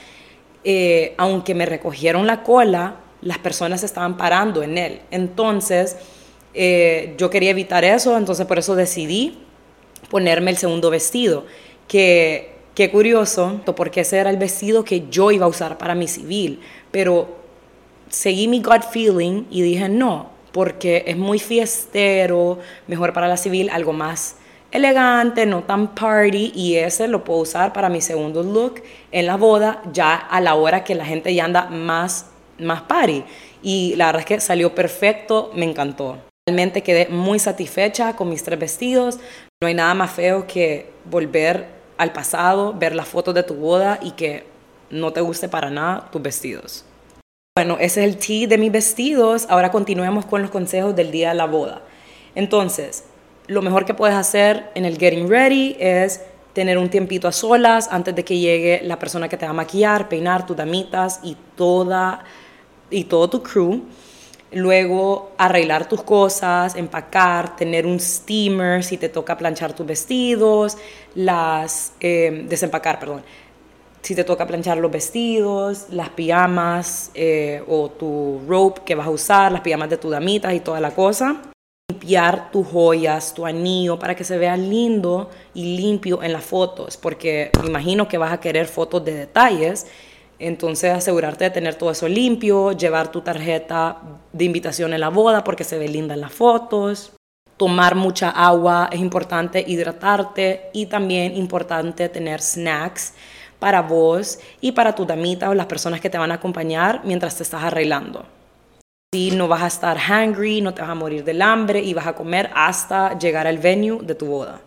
[0.63, 5.01] eh, aunque me recogieron la cola, las personas estaban parando en él.
[5.11, 5.97] Entonces,
[6.53, 9.39] eh, yo quería evitar eso, entonces por eso decidí
[10.09, 11.45] ponerme el segundo vestido,
[11.87, 16.07] que qué curioso, porque ese era el vestido que yo iba a usar para mi
[16.07, 17.27] civil, pero
[18.09, 23.69] seguí mi gut feeling y dije, no, porque es muy fiestero, mejor para la civil,
[23.69, 24.37] algo más
[24.71, 29.37] elegante, no tan party, y ese lo puedo usar para mi segundo look en la
[29.37, 32.27] boda, ya a la hora que la gente ya anda más,
[32.59, 33.23] más party.
[33.61, 36.17] Y la verdad es que salió perfecto, me encantó.
[36.47, 39.19] Realmente quedé muy satisfecha con mis tres vestidos.
[39.61, 43.99] No hay nada más feo que volver al pasado, ver las fotos de tu boda
[44.01, 44.45] y que
[44.89, 46.85] no te guste para nada tus vestidos.
[47.55, 49.45] Bueno, ese es el tea de mis vestidos.
[49.49, 51.81] Ahora continuemos con los consejos del día de la boda.
[52.33, 53.03] Entonces,
[53.49, 56.21] lo mejor que puedes hacer en el getting ready es
[56.53, 59.55] tener un tiempito a solas antes de que llegue la persona que te va a
[59.55, 62.23] maquillar, peinar tus damitas y toda
[62.91, 63.81] y todo tu crew.
[64.51, 70.77] Luego arreglar tus cosas, empacar, tener un steamer si te toca planchar tus vestidos,
[71.15, 73.23] las eh, desempacar, perdón,
[74.01, 79.11] si te toca planchar los vestidos, las pijamas eh, o tu rope que vas a
[79.11, 81.41] usar, las pijamas de tu damitas y toda la cosa.
[81.89, 86.97] Limpiar tus joyas, tu anillo, para que se vea lindo y limpio en las fotos,
[86.97, 89.87] porque me imagino que vas a querer fotos de detalles.
[90.37, 93.97] Entonces asegurarte de tener todo eso limpio, llevar tu tarjeta
[94.31, 97.11] de invitación en la boda porque se ve linda en las fotos.
[97.57, 103.15] Tomar mucha agua, es importante hidratarte y también importante tener snacks
[103.57, 107.35] para vos y para tu damita o las personas que te van a acompañar mientras
[107.35, 108.25] te estás arreglando.
[109.11, 112.05] Si no vas a estar hungry, no te vas a morir del hambre y vas
[112.05, 114.61] a comer hasta llegar al venue de tu boda.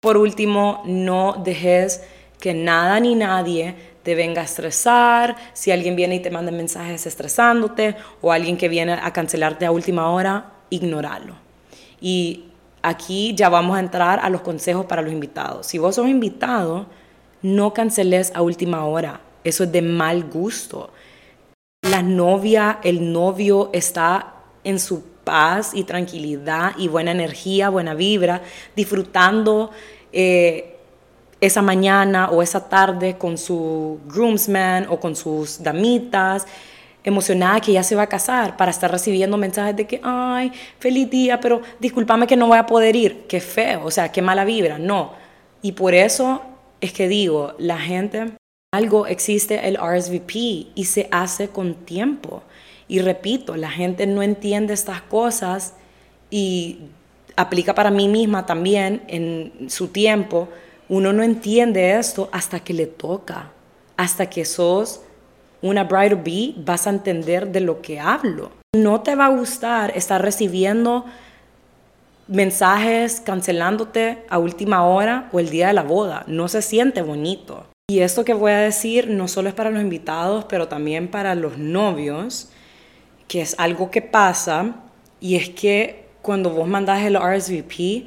[0.00, 2.04] Por último, no dejes
[2.38, 3.74] que nada ni nadie
[4.04, 5.34] te venga a estresar.
[5.54, 9.72] Si alguien viene y te manda mensajes estresándote o alguien que viene a cancelarte a
[9.72, 11.34] última hora, ignóralo.
[12.00, 12.44] Y
[12.82, 15.66] aquí ya vamos a entrar a los consejos para los invitados.
[15.66, 16.86] Si vos sos invitado,
[17.42, 19.20] no canceles a última hora.
[19.42, 20.92] Eso es de mal gusto.
[21.82, 28.42] La novia, el novio está en su paz y tranquilidad y buena energía, buena vibra,
[28.76, 29.70] disfrutando
[30.12, 30.76] eh,
[31.40, 36.46] esa mañana o esa tarde con su groomsman o con sus damitas,
[37.02, 41.08] emocionada que ya se va a casar para estar recibiendo mensajes de que, ay, feliz
[41.08, 43.24] día, pero discúlpame que no voy a poder ir.
[43.26, 44.78] Qué feo, o sea, qué mala vibra.
[44.78, 45.12] No.
[45.62, 46.42] Y por eso
[46.80, 48.32] es que digo, la gente,
[48.72, 50.34] algo existe el RSVP
[50.74, 52.42] y se hace con tiempo.
[52.86, 55.74] Y repito, la gente no entiende estas cosas
[56.30, 56.78] y
[57.36, 60.48] aplica para mí misma también en su tiempo.
[60.88, 63.50] Uno no entiende esto hasta que le toca,
[63.96, 65.02] hasta que sos
[65.62, 68.50] una bride to be, vas a entender de lo que hablo.
[68.74, 71.04] No te va a gustar estar recibiendo
[72.28, 76.24] mensajes cancelándote a última hora o el día de la boda.
[76.28, 77.66] No se siente bonito.
[77.90, 81.34] Y esto que voy a decir no solo es para los invitados, pero también para
[81.34, 82.48] los novios,
[83.26, 84.76] que es algo que pasa,
[85.18, 88.06] y es que cuando vos mandás el RSVP,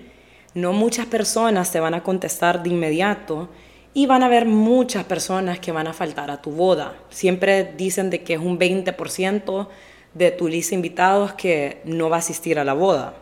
[0.53, 3.49] no muchas personas te van a contestar de inmediato
[3.93, 6.95] y van a haber muchas personas que van a faltar a tu boda.
[7.09, 9.67] Siempre dicen de que es un 20%
[10.13, 13.15] de tu lista de invitados que no va a asistir a la boda.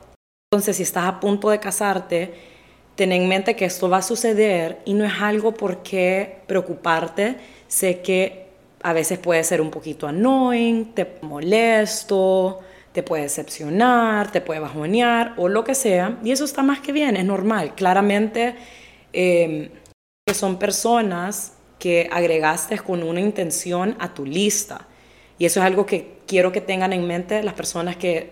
[0.53, 2.50] Entonces, si estás a punto de casarte,
[3.01, 7.35] ten en mente que esto va a suceder y no es algo por qué preocuparte.
[7.67, 8.45] Sé que
[8.83, 12.59] a veces puede ser un poquito annoying, te molesto,
[12.91, 16.19] te puede decepcionar, te puede bajonear o lo que sea.
[16.23, 17.73] Y eso está más que bien, es normal.
[17.73, 18.53] Claramente,
[19.13, 19.69] em,
[20.23, 24.85] que son personas que agregaste con una intención a tu lista.
[25.39, 28.29] Y eso es algo que quiero que tengan en mente las personas que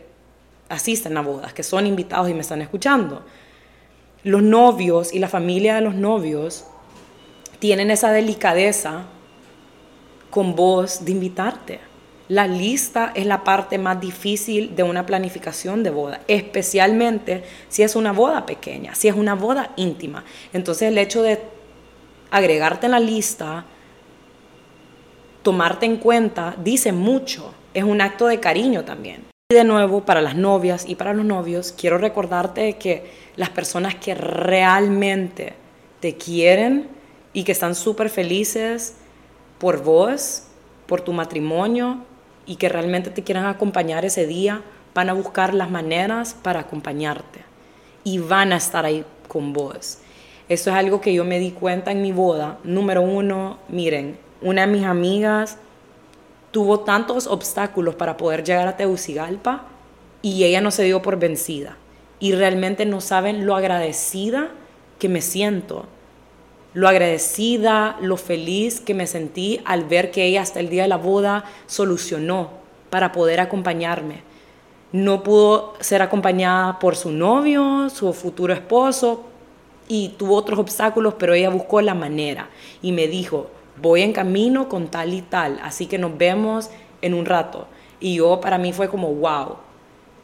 [0.70, 3.26] asisten a bodas, que son invitados y me están escuchando.
[4.24, 6.66] Los novios y la familia de los novios
[7.60, 9.06] tienen esa delicadeza
[10.30, 11.80] con vos de invitarte.
[12.28, 17.96] La lista es la parte más difícil de una planificación de boda, especialmente si es
[17.96, 20.24] una boda pequeña, si es una boda íntima.
[20.54, 21.42] Entonces el hecho de
[22.30, 23.66] agregarte en la lista,
[25.42, 27.54] tomarte en cuenta, dice mucho.
[27.74, 29.24] Es un acto de cariño también.
[29.52, 34.14] De nuevo, para las novias y para los novios, quiero recordarte que las personas que
[34.14, 35.54] realmente
[36.00, 36.88] te quieren
[37.34, 38.94] y que están súper felices
[39.58, 40.44] por vos,
[40.86, 42.04] por tu matrimonio
[42.46, 44.62] y que realmente te quieran acompañar ese día,
[44.94, 47.40] van a buscar las maneras para acompañarte
[48.04, 49.98] y van a estar ahí con vos.
[50.48, 52.60] Esto es algo que yo me di cuenta en mi boda.
[52.64, 55.58] Número uno, miren, una de mis amigas
[56.52, 59.66] tuvo tantos obstáculos para poder llegar a Tegucigalpa
[60.22, 61.78] y ella no se dio por vencida.
[62.20, 64.50] Y realmente no saben lo agradecida
[64.98, 65.86] que me siento,
[66.74, 70.90] lo agradecida, lo feliz que me sentí al ver que ella hasta el día de
[70.90, 72.52] la boda solucionó
[72.90, 74.24] para poder acompañarme.
[74.92, 79.26] No pudo ser acompañada por su novio, su futuro esposo,
[79.88, 82.48] y tuvo otros obstáculos, pero ella buscó la manera
[82.82, 83.50] y me dijo,
[83.82, 86.70] voy en camino con tal y tal, así que nos vemos
[87.02, 87.68] en un rato.
[88.00, 89.58] Y yo para mí fue como, wow,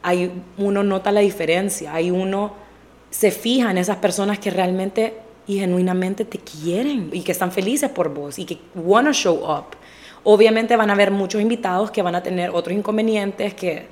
[0.02, 2.52] hay, uno nota la diferencia, hay uno
[3.10, 5.14] se fija en esas personas que realmente
[5.46, 9.76] y genuinamente te quieren y que están felices por vos y que wanna show up.
[10.24, 13.86] Obviamente van a haber muchos invitados que van a tener otros inconvenientes que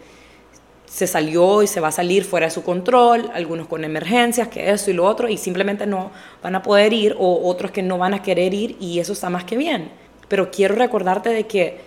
[0.94, 4.70] se salió y se va a salir fuera de su control, algunos con emergencias, que
[4.70, 7.98] eso y lo otro, y simplemente no van a poder ir, o otros que no
[7.98, 9.90] van a querer ir, y eso está más que bien.
[10.28, 11.80] Pero quiero recordarte de que,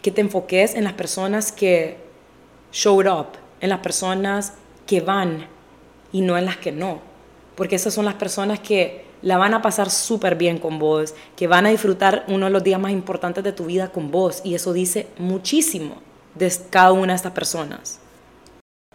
[0.00, 1.96] que te enfoques en las personas que
[2.72, 3.26] showed up,
[3.60, 4.52] en las personas
[4.86, 5.48] que van
[6.12, 7.00] y no en las que no.
[7.56, 11.48] Porque esas son las personas que la van a pasar súper bien con vos, que
[11.48, 14.40] van a disfrutar uno de los días más importantes de tu vida con vos.
[14.44, 15.96] Y eso dice muchísimo
[16.36, 17.98] de cada una de estas personas.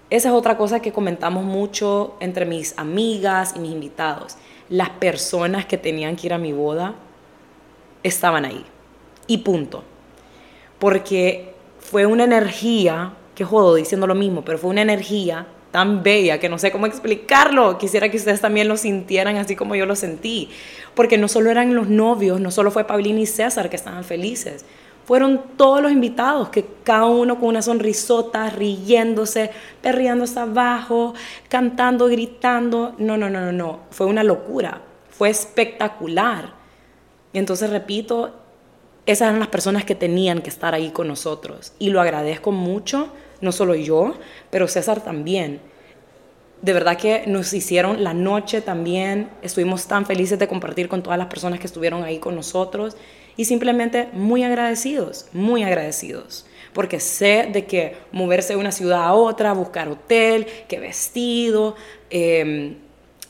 [0.10, 4.38] Esa es otra cosa que comentamos mucho entre mis amigas y mis invitados.
[4.70, 6.96] Las personas que tenían que ir a mi boda
[8.04, 8.66] estaban ahí.
[9.28, 9.84] Y punto.
[10.80, 16.40] Porque fue una energía, que jodo diciendo lo mismo, pero fue una energía tan bella
[16.40, 17.78] que no sé cómo explicarlo.
[17.78, 20.50] Quisiera que ustedes también lo sintieran así como yo lo sentí.
[20.96, 24.66] Porque no solo eran los novios, no solo fue Paulina y César que estaban felices,
[25.08, 29.52] fueron todos los invitados, que cada uno con una sonrisota, riéndose,
[29.82, 31.14] perreando hasta abajo,
[31.48, 32.94] cantando, gritando.
[32.98, 33.80] No, no, no, no, no.
[33.90, 34.82] Fue una locura.
[35.10, 36.52] Fue espectacular.
[37.32, 38.36] Y entonces, repito,
[39.06, 41.72] esas eran las personas que tenían que estar ahí con nosotros.
[41.80, 43.08] Y lo agradezco mucho,
[43.40, 44.16] no solo yo,
[44.50, 45.62] pero César también.
[46.62, 49.30] De verdad que nos hicieron la noche también.
[49.42, 52.98] Estuvimos tan felices de compartir con todas las personas que estuvieron ahí con nosotros
[53.38, 56.46] y simplemente muy agradecidos, muy agradecidos.
[56.74, 61.76] Porque sé de que moverse de una ciudad a otra, buscar hotel, que vestido,
[62.10, 62.76] em,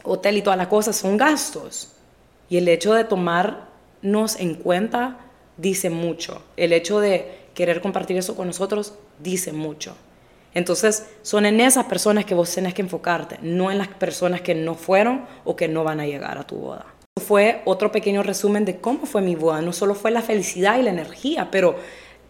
[0.04, 1.94] hotel y todas las cosas son gastos.
[2.50, 5.18] Y el hecho de tomarnos en cuenta
[5.58, 6.42] dice mucho.
[6.56, 9.96] El hecho de querer compartir eso con nosotros dice mucho.
[10.54, 14.56] Entonces, son en esas personas que vos tenés que enfocarte, no en las personas que
[14.56, 16.97] no fueron o que no van a llegar a tu boda.
[17.20, 19.62] Fue otro pequeño resumen de cómo fue mi boda.
[19.62, 21.76] No solo fue la felicidad y la energía, pero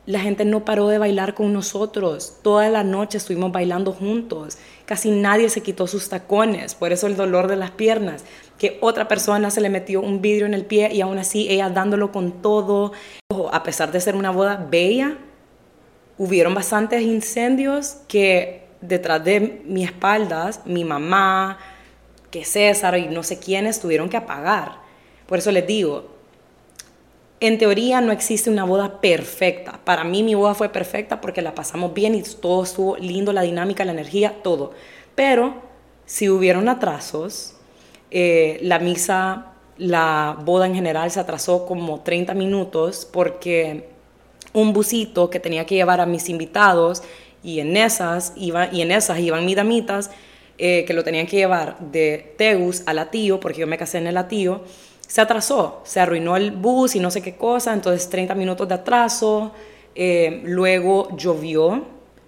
[0.08, 2.38] la gente no paró de bailar con nosotros.
[2.42, 4.58] Toda la noche estuvimos bailando juntos.
[4.86, 8.24] Casi nadie se quitó sus tacones, por eso el dolor de las piernas.
[8.58, 11.70] Que otra persona se le metió un vidrio en el pie y aún así ella
[11.70, 12.94] dándolo con todo.
[13.52, 15.18] a pesar de ser una boda bella,
[16.18, 21.58] hubieron bastantes incendios que detrás de mis espaldas, mi mamá,
[22.38, 24.80] que César y no sé quiénes tuvieron que apagar.
[25.26, 26.06] Por eso les digo,
[27.40, 29.80] en teoría no existe una boda perfecta.
[29.84, 33.42] Para mí mi boda fue perfecta porque la pasamos bien y todo estuvo lindo, la
[33.42, 34.72] dinámica, la energía, todo.
[35.16, 35.56] Pero
[36.06, 37.56] si hubieron atrasos,
[38.12, 43.90] eh, la misa, la boda en general se atrasó como 30 minutos porque
[44.54, 47.04] un busito que tenía que llevar a mis invitados
[47.44, 50.12] y en esas, iba, y en esas iban mis damitas,
[50.58, 54.08] eh, que lo tenían que llevar de Tegus a Latío, porque yo me casé en
[54.08, 54.62] el Latío,
[55.08, 58.76] se atrasó, se arruinó el bus y no sé qué cosa, entonces 30 minutos de
[58.76, 59.53] atraso,
[59.95, 61.86] eh, luego llovió,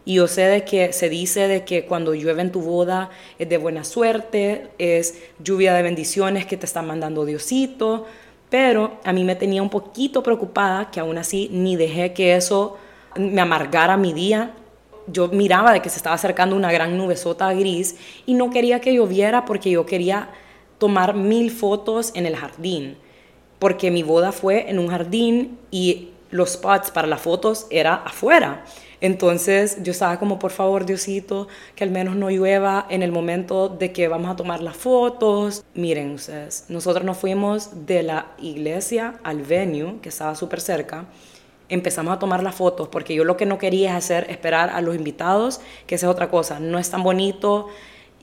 [0.09, 3.47] y yo sé de que se dice de que cuando llueve en tu boda es
[3.47, 8.07] de buena suerte, es lluvia de bendiciones que te está mandando Diosito,
[8.49, 12.79] Pero a mí me tenía un poquito preocupada que aún así ni dejé que eso
[13.15, 14.55] me amargara mi día.
[15.11, 17.95] Yo miraba de que se estaba acercando una gran nubesota gris
[18.25, 20.29] y no quería que lloviera porque yo quería
[20.77, 22.97] tomar mil fotos en el jardín.
[23.59, 28.63] Porque mi boda fue en un jardín y los spots para las fotos era afuera.
[29.01, 33.69] Entonces yo estaba como, por favor, Diosito, que al menos no llueva en el momento
[33.69, 35.63] de que vamos a tomar las fotos.
[35.73, 41.05] Miren ustedes, nosotros nos fuimos de la iglesia al venue, que estaba súper cerca.
[41.69, 44.81] Empezamos a tomar las fotos porque yo lo que no quería es hacer esperar a
[44.81, 46.59] los invitados, que esa es otra cosa.
[46.59, 47.67] No es tan bonito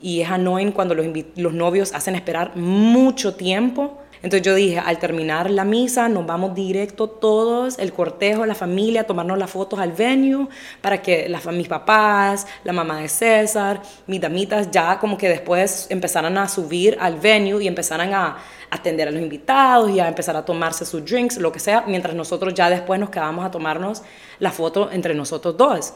[0.01, 4.97] y es annoying cuando los, los novios hacen esperar mucho tiempo entonces yo dije, al
[4.97, 9.79] terminar la misa, nos vamos directo todos, el cortejo, la familia, a tomarnos las fotos
[9.79, 10.47] al venue
[10.81, 15.87] para que las, mis papás, la mamá de César, mis damitas, ya como que después
[15.89, 18.37] empezaran a subir al venue y empezaran a
[18.69, 22.15] atender a los invitados y a empezar a tomarse sus drinks, lo que sea, mientras
[22.15, 24.01] nosotros ya después nos quedamos a tomarnos
[24.39, 25.93] la foto entre nosotros dos.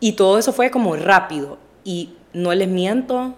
[0.00, 1.58] Y todo eso fue como rápido.
[1.84, 3.34] Y no les miento,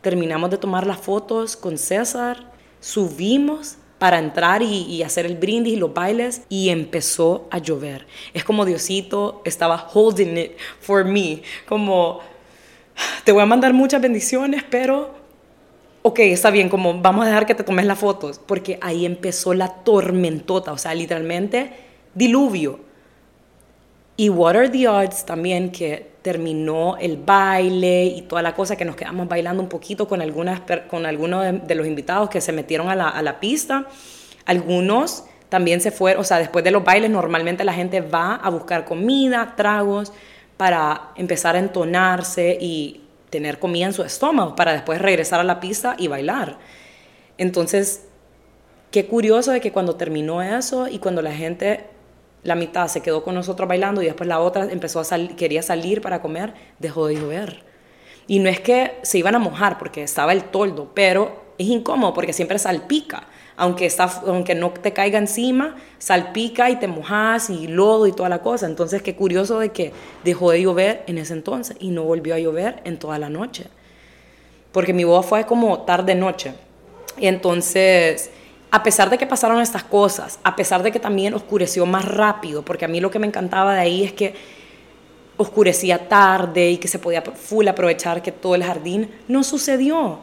[0.00, 2.49] terminamos de tomar las fotos con César
[2.80, 8.06] subimos para entrar y, hacer el brindis y los bailes y empezó a llover.
[8.32, 12.20] Es como Diosito estaba holding it for me, como
[13.24, 15.14] te voy a mandar muchas bendiciones, pero
[16.00, 19.52] ok, está bien, como vamos a dejar que te tomes las fotos, porque ahí empezó
[19.52, 21.74] la tormentota, o sea, literalmente
[22.14, 22.80] diluvio.
[24.16, 28.84] Y what are the odds también que terminó el baile y toda la cosa que
[28.84, 32.88] nos quedamos bailando un poquito con, algunas, con algunos de, los invitados que se metieron
[32.88, 33.86] a la, a la pista.
[34.44, 38.50] Algunos también se fueron, o sea, después de los bailes normalmente la gente va a
[38.50, 40.12] buscar comida, tragos,
[40.56, 43.00] para empezar a entonarse y
[43.30, 46.58] tener comida en su estómago, para después regresar a la pista y bailar.
[47.38, 48.04] Entonces,
[48.90, 51.86] qué curioso de que cuando terminó eso y cuando la gente
[52.42, 55.62] la mitad se quedó con nosotros bailando y después la otra empezó a salir, quería
[55.62, 57.62] salir para comer, dejó de llover.
[58.26, 62.14] Y no es que se iban a mojar porque estaba el toldo, pero es incómodo
[62.14, 63.24] porque siempre salpica.
[63.56, 68.30] Aunque, está, aunque no te caiga encima, salpica y te mojas y lodo y toda
[68.30, 68.64] la cosa.
[68.64, 69.92] Entonces, qué curioso de que
[70.24, 73.66] dejó de llover en ese entonces y no volvió a llover en toda la noche.
[74.72, 76.54] Porque mi boda fue como tarde-noche.
[77.18, 78.30] Entonces
[78.70, 82.62] a pesar de que pasaron estas cosas, a pesar de que también oscureció más rápido,
[82.62, 84.34] porque a mí lo que me encantaba de ahí es que
[85.36, 90.18] oscurecía tarde y que se podía full aprovechar que todo el jardín, no sucedió.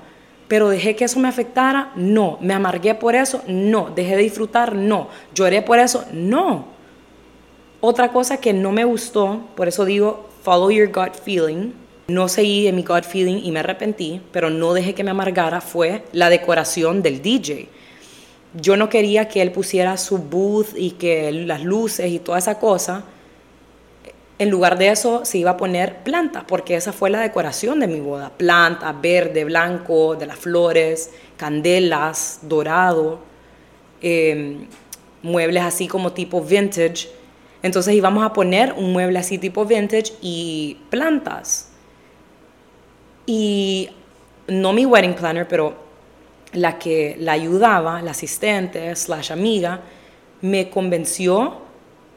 [0.47, 2.37] Pero dejé que eso me afectara, no.
[2.39, 3.89] Me amargué por eso, no.
[3.93, 5.09] Dejé de disfrutar, no.
[5.33, 6.67] Lloré por eso, no.
[7.81, 11.73] Otra cosa que no me gustó, por eso digo, follow your gut feeling.
[12.07, 15.59] No seguí en mi gut feeling y me arrepentí, pero no dejé que me amargara,
[15.59, 17.67] fue la decoración del DJ
[18.53, 22.59] yo no quería que él pusiera su booth y que las luces y toda esa
[22.59, 23.03] cosa.
[24.39, 27.87] En lugar de eso se iba a poner plantas, porque esa fue la decoración de
[27.87, 28.31] mi boda.
[28.37, 33.19] Plantas, verde, blanco, de las flores, candelas, dorado,
[34.01, 34.67] em,
[35.23, 37.09] muebles así como tipo vintage.
[37.63, 41.71] Entonces íbamos a poner un mueble así tipo vintage y plantas.
[43.25, 43.89] Y
[44.47, 45.86] no mi wedding planner, pero
[46.53, 49.81] la que la ayudaba, la asistente, slash amiga,
[50.41, 51.57] me convenció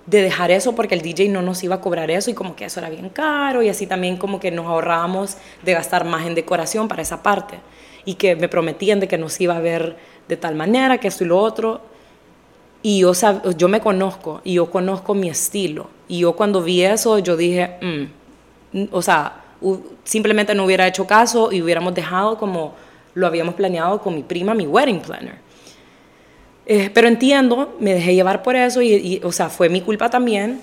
[0.07, 2.65] de dejar eso porque el DJ no nos iba a cobrar eso y como que
[2.65, 6.35] eso era bien caro y así también como que nos ahorrábamos de gastar más en
[6.35, 7.59] decoración para esa parte
[8.05, 9.97] y que me prometían de que nos iba a ver
[10.29, 11.81] de tal manera, que esto y lo otro.
[12.83, 13.13] Y yo,
[13.57, 15.91] yo me conozco y yo conozco mi estilo.
[16.09, 19.45] Y yo cuando vi eso, yo dije, mm", o sea,
[20.05, 22.75] simplemente no hubiera hecho caso y hubiéramos dejado como
[23.15, 25.37] lo habíamos planeado con mi prima, mi wedding planner.
[26.67, 30.61] Eh, pero entiendo, me dejé llevar por eso y, o sea, fue mi culpa también.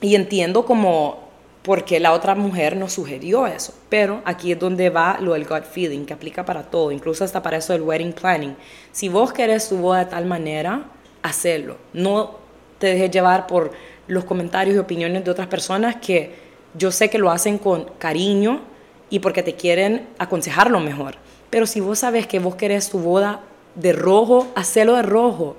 [0.00, 1.30] Y entiendo como
[1.62, 3.74] por qué la otra mujer nos sugirió eso.
[3.88, 7.42] Pero aquí es donde va lo del gut feeling, que aplica para todo, incluso hasta
[7.42, 8.56] para eso del wedding planning.
[8.92, 10.84] Si vos querés tu boda de tal manera,
[11.22, 11.76] hacelo.
[11.92, 12.38] No
[12.78, 13.72] te dejes llevar por
[14.06, 16.34] los comentarios y opiniones de otras personas que
[16.74, 18.60] yo sé que lo hacen con cariño
[19.08, 21.16] y porque te quieren aconsejar lo mejor.
[21.50, 23.40] Pero si vos sabes que vos querés tu boda
[23.74, 25.56] de rojo, hacelo de rojo.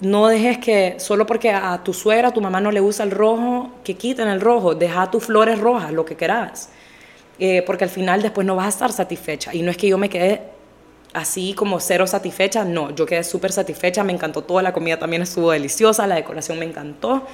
[0.00, 3.10] No dejes que solo porque a tu suegra, a tu mamá no le gusta el
[3.10, 4.74] rojo, que quiten el rojo.
[4.74, 6.70] Deja tus flores rojas, lo que querás.
[7.38, 9.54] Eh, porque al final después no vas a estar satisfecha.
[9.54, 10.42] Y no es que yo me quede
[11.12, 15.22] así como cero satisfecha, no, yo quedé súper satisfecha, me encantó toda la comida también
[15.22, 17.24] estuvo deliciosa, la decoración me encantó.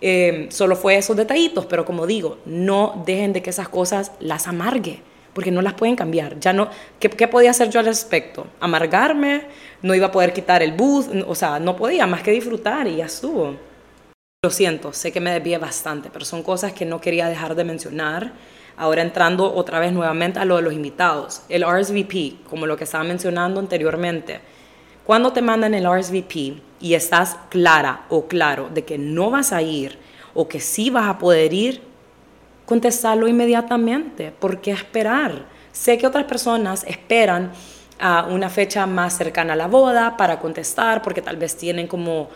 [0.00, 4.46] Eh, solo fue esos detallitos, pero como digo, no dejen de que esas cosas las
[4.46, 5.00] amargue
[5.34, 6.38] porque no las pueden cambiar.
[6.40, 6.68] Ya no,
[6.98, 8.46] ¿qué, ¿qué, podía hacer yo al respecto?
[8.60, 9.46] Amargarme,
[9.82, 12.96] no iba a poder quitar el bus, o sea, no podía más que disfrutar y
[12.96, 13.56] ya estuvo.
[14.44, 17.64] Lo siento, sé que me desvié bastante, pero son cosas que no quería dejar de
[17.64, 18.32] mencionar.
[18.76, 21.42] Ahora entrando otra vez nuevamente a lo de los invitados.
[21.48, 24.40] El RSVP, como lo que estaba mencionando anteriormente.
[25.04, 29.62] Cuando te mandan el RSVP y estás clara o claro de que no vas a
[29.62, 29.98] ir
[30.34, 31.82] o que sí vas a poder ir,
[32.66, 34.32] contestarlo inmediatamente.
[34.32, 35.44] ¿Por qué esperar?
[35.72, 37.52] Sé que otras personas esperan
[37.98, 42.28] a una fecha más cercana a la boda para contestar porque tal vez tienen como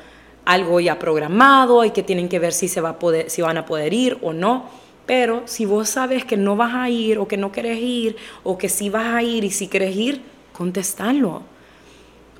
[0.44, 3.58] algo ya programado y que tienen que ver si, se va a poder, si van
[3.58, 4.64] a poder ir o no.
[5.06, 8.58] Pero si vos sabes que no vas a ir o que no quieres ir o
[8.58, 10.22] que sí vas a ir y si quieres ir,
[10.52, 11.42] contestarlo.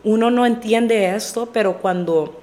[0.04, 2.40] Uno no entiende esto, pero cuando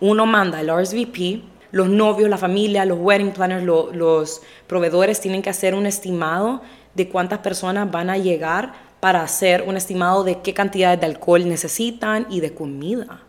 [0.00, 1.42] uno manda el RSVP,
[1.76, 6.62] los novios, la familia, los wedding planners, los proveedores tienen que hacer un estimado
[6.94, 11.46] de cuántas personas van a llegar para hacer un estimado de qué cantidades de alcohol
[11.46, 13.20] necesitan y de comida.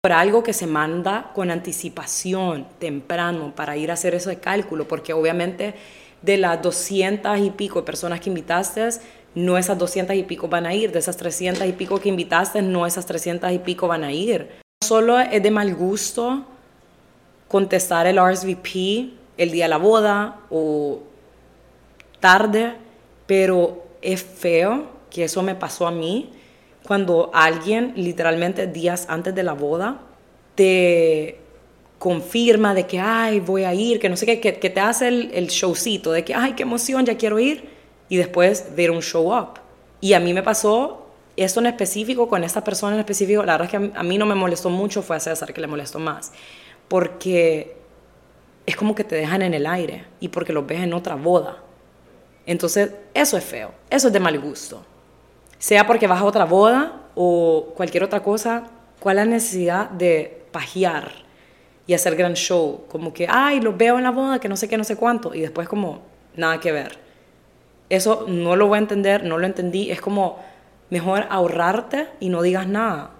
[0.00, 4.86] Por algo que se manda con anticipación, temprano, para ir a hacer eso de cálculo,
[4.86, 5.74] porque obviamente
[6.22, 8.88] de las 200 y pico personas que invitaste,
[9.34, 12.62] no esas 200 y pico van a ir, de esas 300 y pico que invitaste,
[12.62, 14.48] no esas 300 y pico van a ir.
[14.84, 16.46] Solo es de mal gusto
[17.48, 21.00] contestar el RSVP el día de la boda o
[22.20, 22.74] tarde,
[23.26, 26.30] pero es feo que eso me pasó a mí
[26.86, 30.00] cuando alguien literalmente días antes de la boda
[30.54, 31.40] te
[31.98, 35.30] confirma de que, ay, voy a ir, que no sé qué, que, te hace el,
[35.32, 37.68] el, showcito de que, ay, qué emoción, ya quiero ir,
[38.08, 39.58] y después ver un show up.
[40.00, 43.74] Y a mí me pasó eso en específico, con esta persona en específico, la verdad
[43.74, 46.32] es que a mí no me molestó mucho, fue a César que le molestó más
[46.88, 47.76] porque
[48.66, 51.58] es como que te dejan en el aire y porque los ves en otra boda.
[52.46, 54.84] Entonces, eso es feo, eso es de mal gusto.
[55.58, 58.64] Sea porque vas a otra boda o cualquier otra cosa,
[59.00, 61.10] ¿cuál es la necesidad de pajear
[61.86, 62.84] y hacer gran show?
[62.88, 65.34] Como que, ay, los veo en la boda, que no sé qué, no sé cuánto,
[65.34, 66.02] y después como,
[66.36, 66.98] nada que ver.
[67.88, 70.38] Eso no lo voy a entender, no lo entendí, es como
[70.90, 73.15] mejor ahorrarte y no digas nada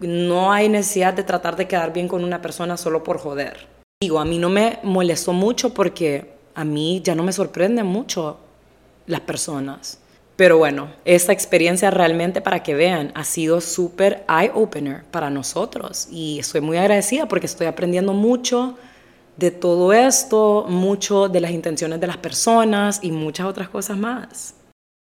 [0.00, 3.68] no hay necesidad de tratar de quedar bien con una persona solo por joder.
[4.02, 8.38] Digo, a mí no me molestó mucho porque a mí ya no me sorprenden mucho
[9.06, 9.98] las personas.
[10.36, 16.38] Pero bueno, esta experiencia realmente para que vean ha sido súper eye-opener para nosotros y
[16.38, 18.78] estoy muy agradecida porque estoy aprendiendo mucho
[19.36, 24.54] de todo esto, mucho de las intenciones de las personas y muchas otras cosas más.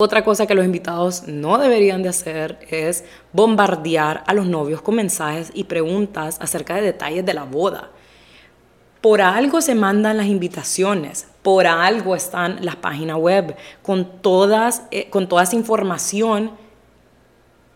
[0.03, 4.97] Otra cosa que los invitados no deberían de hacer es bombardear a los novios con
[4.97, 7.91] mensajes y preguntas acerca de detalles de la boda.
[9.01, 15.09] Por algo se mandan las invitaciones, por algo están las páginas web con, todas, eh,
[15.11, 16.51] con toda esa información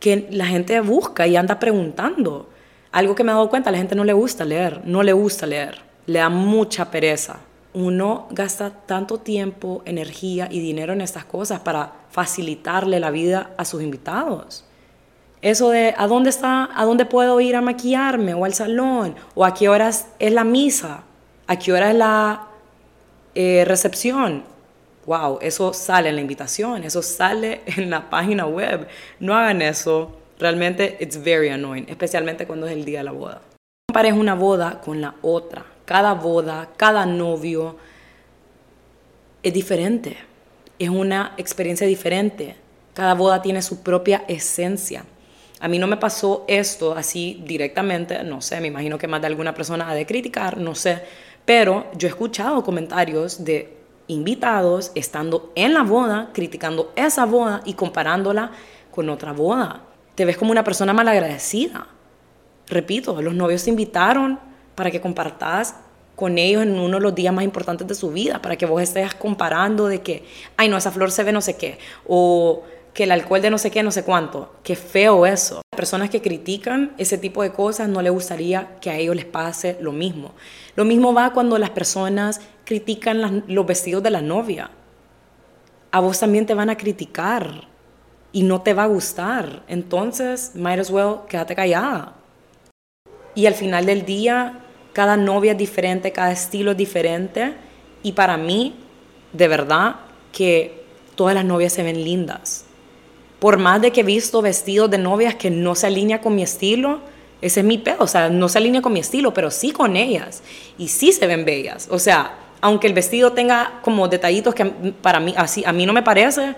[0.00, 2.50] que la gente busca y anda preguntando.
[2.90, 5.12] Algo que me he dado cuenta, a la gente no le gusta leer, no le
[5.12, 7.38] gusta leer, le da mucha pereza
[7.74, 13.64] uno gasta tanto tiempo, energía y dinero en estas cosas para facilitarle la vida a
[13.64, 14.64] sus invitados.
[15.40, 19.44] Eso de a dónde está, a dónde puedo ir a maquillarme o al salón, o
[19.44, 21.04] a qué horas es la misa,
[21.46, 22.48] a qué hora es la
[23.34, 24.44] eh, recepción.
[25.06, 28.88] Wow, eso sale en la invitación, eso sale en la página web.
[29.20, 30.16] No hagan eso.
[30.40, 33.40] Realmente, it's very annoying, especialmente cuando es el día de la boda.
[33.88, 37.78] Compares una boda con la otra cada boda, cada novio
[39.42, 40.18] es diferente,
[40.78, 42.56] es una experiencia diferente.
[42.92, 45.06] Cada boda tiene su propia esencia.
[45.60, 49.28] A mí no me pasó esto así directamente, no sé, me imagino que más de
[49.28, 51.04] alguna persona ha de criticar, no sé,
[51.46, 53.74] pero yo he escuchado comentarios de
[54.08, 58.50] invitados estando en la boda, criticando esa boda y comparándola
[58.90, 59.84] con otra boda.
[60.14, 61.86] Te ves como una persona malagradecida.
[62.66, 64.47] Repito, los novios te invitaron
[64.78, 65.74] para que compartas
[66.14, 68.80] con ellos en uno de los días más importantes de su vida, para que vos
[68.80, 70.24] estés comparando de que,
[70.56, 72.62] ay, no, esa flor se ve no sé qué, o
[72.94, 74.54] que el alcohol de no sé qué, no sé cuánto.
[74.62, 75.62] Qué feo eso.
[75.72, 79.24] Las personas que critican ese tipo de cosas no les gustaría que a ellos les
[79.24, 80.32] pase lo mismo.
[80.76, 84.70] Lo mismo va cuando las personas critican los vestidos de la novia.
[85.90, 87.66] A vos también te van a criticar
[88.30, 89.64] y no te va a gustar.
[89.66, 92.14] Entonces, might as well, quédate callada.
[93.34, 97.54] Y al final del día, cada novia es diferente, cada estilo es diferente.
[98.02, 98.74] Y para mí,
[99.32, 99.96] de verdad,
[100.32, 100.82] que
[101.14, 102.64] todas las novias se ven lindas.
[103.38, 106.42] Por más de que he visto vestidos de novias que no se alinea con mi
[106.42, 107.00] estilo,
[107.40, 107.98] ese es mi pedo.
[108.00, 110.42] O sea, no se alinea con mi estilo, pero sí con ellas.
[110.76, 111.88] Y sí se ven bellas.
[111.90, 115.92] O sea, aunque el vestido tenga como detallitos que para mí, así, a mí no
[115.92, 116.54] me parece,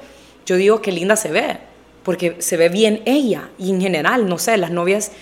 [0.46, 1.58] yo digo que linda se ve,
[2.02, 3.50] porque se ve bien ella.
[3.58, 5.12] Y en general, no sé, las novias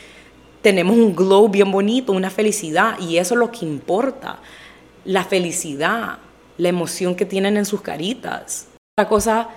[0.63, 4.39] tenemos un glow bien bonito, una felicidad, y eso es lo que importa.
[5.05, 6.19] La felicidad,
[6.57, 8.69] la emoción que tienen en sus caritas.
[8.97, 9.49] Otra cosa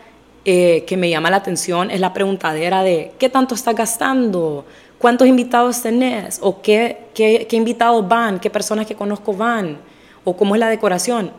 [0.46, 4.66] eh, que me llama la atención es la preguntadera de ¿qué tanto estás gastando?
[4.98, 6.40] ¿Cuántos invitados tenés?
[6.42, 8.40] ¿O qué, qué, qué invitados van?
[8.40, 9.80] ¿Qué personas que conozco van?
[10.24, 11.32] ¿O cómo es la decoración?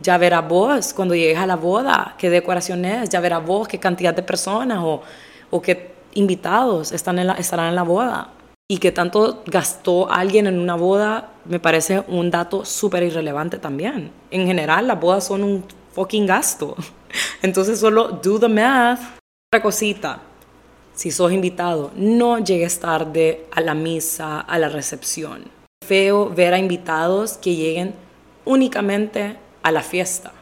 [0.00, 3.78] Ya verás vos cuando llegues a la boda qué decoración es, ya verás vos qué
[3.78, 5.02] cantidad de personas o,
[5.50, 8.28] o qué invitados están en la, estarán en la boda.
[8.68, 14.10] Y qué tanto gastó alguien en una boda me parece un dato súper irrelevante también.
[14.30, 16.74] En general, las bodas son un fucking gasto.
[17.42, 19.00] Entonces solo do the math.
[19.52, 20.20] Otra cosita,
[20.94, 25.44] si sos invitado, no llegues tarde a la misa, a la recepción.
[25.86, 27.94] Feo ver a invitados que lleguen
[28.44, 30.32] únicamente a la fiesta.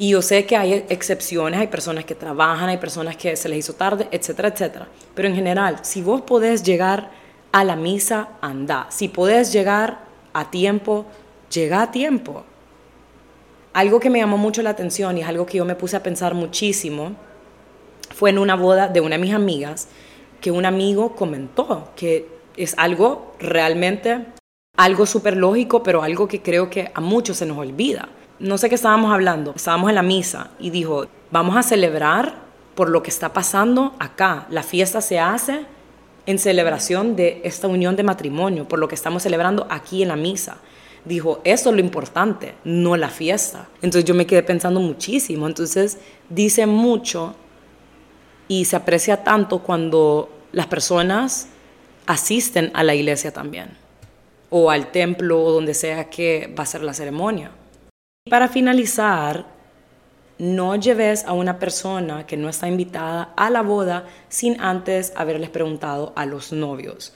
[0.00, 3.58] Y yo sé que hay excepciones, hay personas que trabajan, hay personas que se les
[3.58, 4.88] hizo tarde, etcétera, etcétera.
[5.14, 7.10] Pero en general, si vos podés llegar
[7.52, 8.86] a la misa, anda.
[8.88, 9.98] Si podés llegar
[10.32, 11.04] a tiempo,
[11.50, 12.44] llega a tiempo.
[13.74, 16.02] Algo que me llamó mucho la atención y es algo que yo me puse a
[16.02, 17.12] pensar muchísimo
[18.08, 19.88] fue en una boda de una de mis amigas
[20.40, 22.26] que un amigo comentó que
[22.56, 24.24] es algo realmente
[24.78, 28.08] algo súper lógico, pero algo que creo que a muchos se nos olvida.
[28.40, 32.36] No sé qué estábamos hablando, estábamos en la misa y dijo, vamos a celebrar
[32.74, 34.46] por lo que está pasando acá.
[34.48, 35.66] La fiesta se hace
[36.24, 40.16] en celebración de esta unión de matrimonio, por lo que estamos celebrando aquí en la
[40.16, 40.56] misa.
[41.04, 43.68] Dijo, eso es lo importante, no la fiesta.
[43.82, 45.46] Entonces yo me quedé pensando muchísimo.
[45.46, 45.98] Entonces
[46.30, 47.34] dice mucho
[48.48, 51.48] y se aprecia tanto cuando las personas
[52.06, 53.76] asisten a la iglesia también
[54.50, 57.52] o al templo o donde sea que va a ser la ceremonia.
[58.28, 59.46] Para finalizar,
[60.38, 65.48] no lleves a una persona que no está invitada a la boda sin antes haberles
[65.48, 67.14] preguntado a los novios.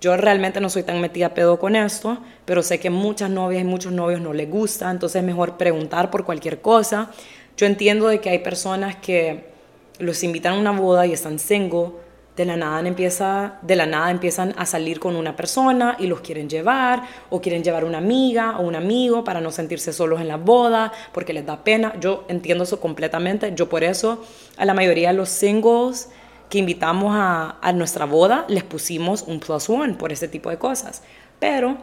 [0.00, 3.66] Yo realmente no soy tan metida pedo con esto, pero sé que muchas novias y
[3.66, 7.10] muchos novios no les gusta, entonces es mejor preguntar por cualquier cosa.
[7.56, 9.46] Yo entiendo de que hay personas que
[9.98, 11.90] los invitan a una boda y están single,
[12.36, 16.20] de la nada empieza de la nada empiezan a salir con una persona y los
[16.20, 20.28] quieren llevar o quieren llevar una amiga o un amigo para no sentirse solos en
[20.28, 21.94] la boda porque les da pena.
[22.00, 23.52] Yo entiendo eso completamente.
[23.54, 24.24] Yo por eso
[24.56, 26.10] a la mayoría de los singles
[26.50, 30.58] que invitamos a, a nuestra boda les pusimos un plus one por ese tipo de
[30.58, 31.02] cosas.
[31.38, 31.76] Pero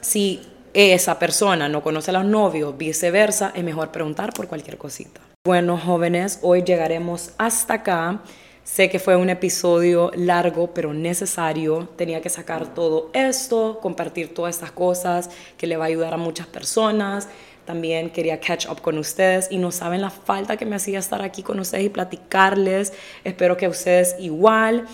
[0.00, 0.42] si
[0.74, 5.20] esa persona no conoce a los novios viceversa es mejor preguntar por cualquier cosita.
[5.46, 8.20] Bueno jóvenes hoy llegaremos hasta acá
[8.68, 11.88] Sé que fue un episodio largo, pero necesario.
[11.96, 16.18] Tenía que sacar todo esto, compartir todas estas cosas que le va a ayudar a
[16.18, 17.28] muchas personas.
[17.64, 21.22] También quería catch up con ustedes y no saben la falta que me hacía estar
[21.22, 22.92] aquí con ustedes y platicarles.
[23.24, 24.86] Espero que ustedes igual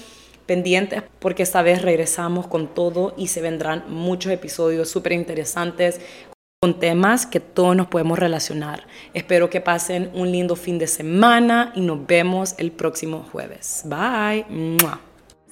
[0.47, 6.01] pendientes porque esta vez regresamos con todo y se vendrán muchos episodios súper interesantes
[6.65, 8.87] con temas que todos nos podemos relacionar.
[9.13, 13.83] Espero que pasen un lindo fin de semana y nos vemos el próximo jueves.
[13.85, 14.47] Bye.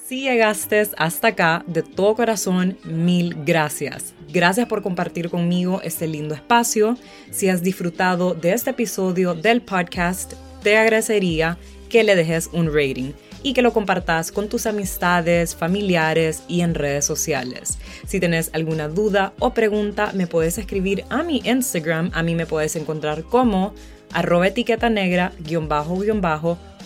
[0.06, 4.14] Si llegaste hasta acá, de todo corazón, mil gracias.
[4.32, 6.96] Gracias por compartir conmigo este lindo espacio.
[7.30, 10.32] Si has disfrutado de este episodio del podcast,
[10.62, 11.58] te agradecería
[11.90, 13.12] que le dejes un rating
[13.42, 17.78] y que lo compartas con tus amistades, familiares y en redes sociales.
[18.06, 22.10] Si tienes alguna duda o pregunta, me puedes escribir a mi Instagram.
[22.14, 23.74] A mí me puedes encontrar como
[24.12, 25.32] arroba etiqueta negra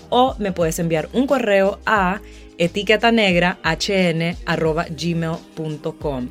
[0.08, 2.20] o me puedes enviar un correo a
[2.58, 6.28] etiqueta negra hn arroba gmail.com.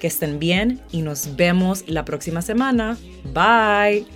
[0.00, 2.98] Que estén bien y nos vemos la próxima semana.
[3.32, 4.06] Bye.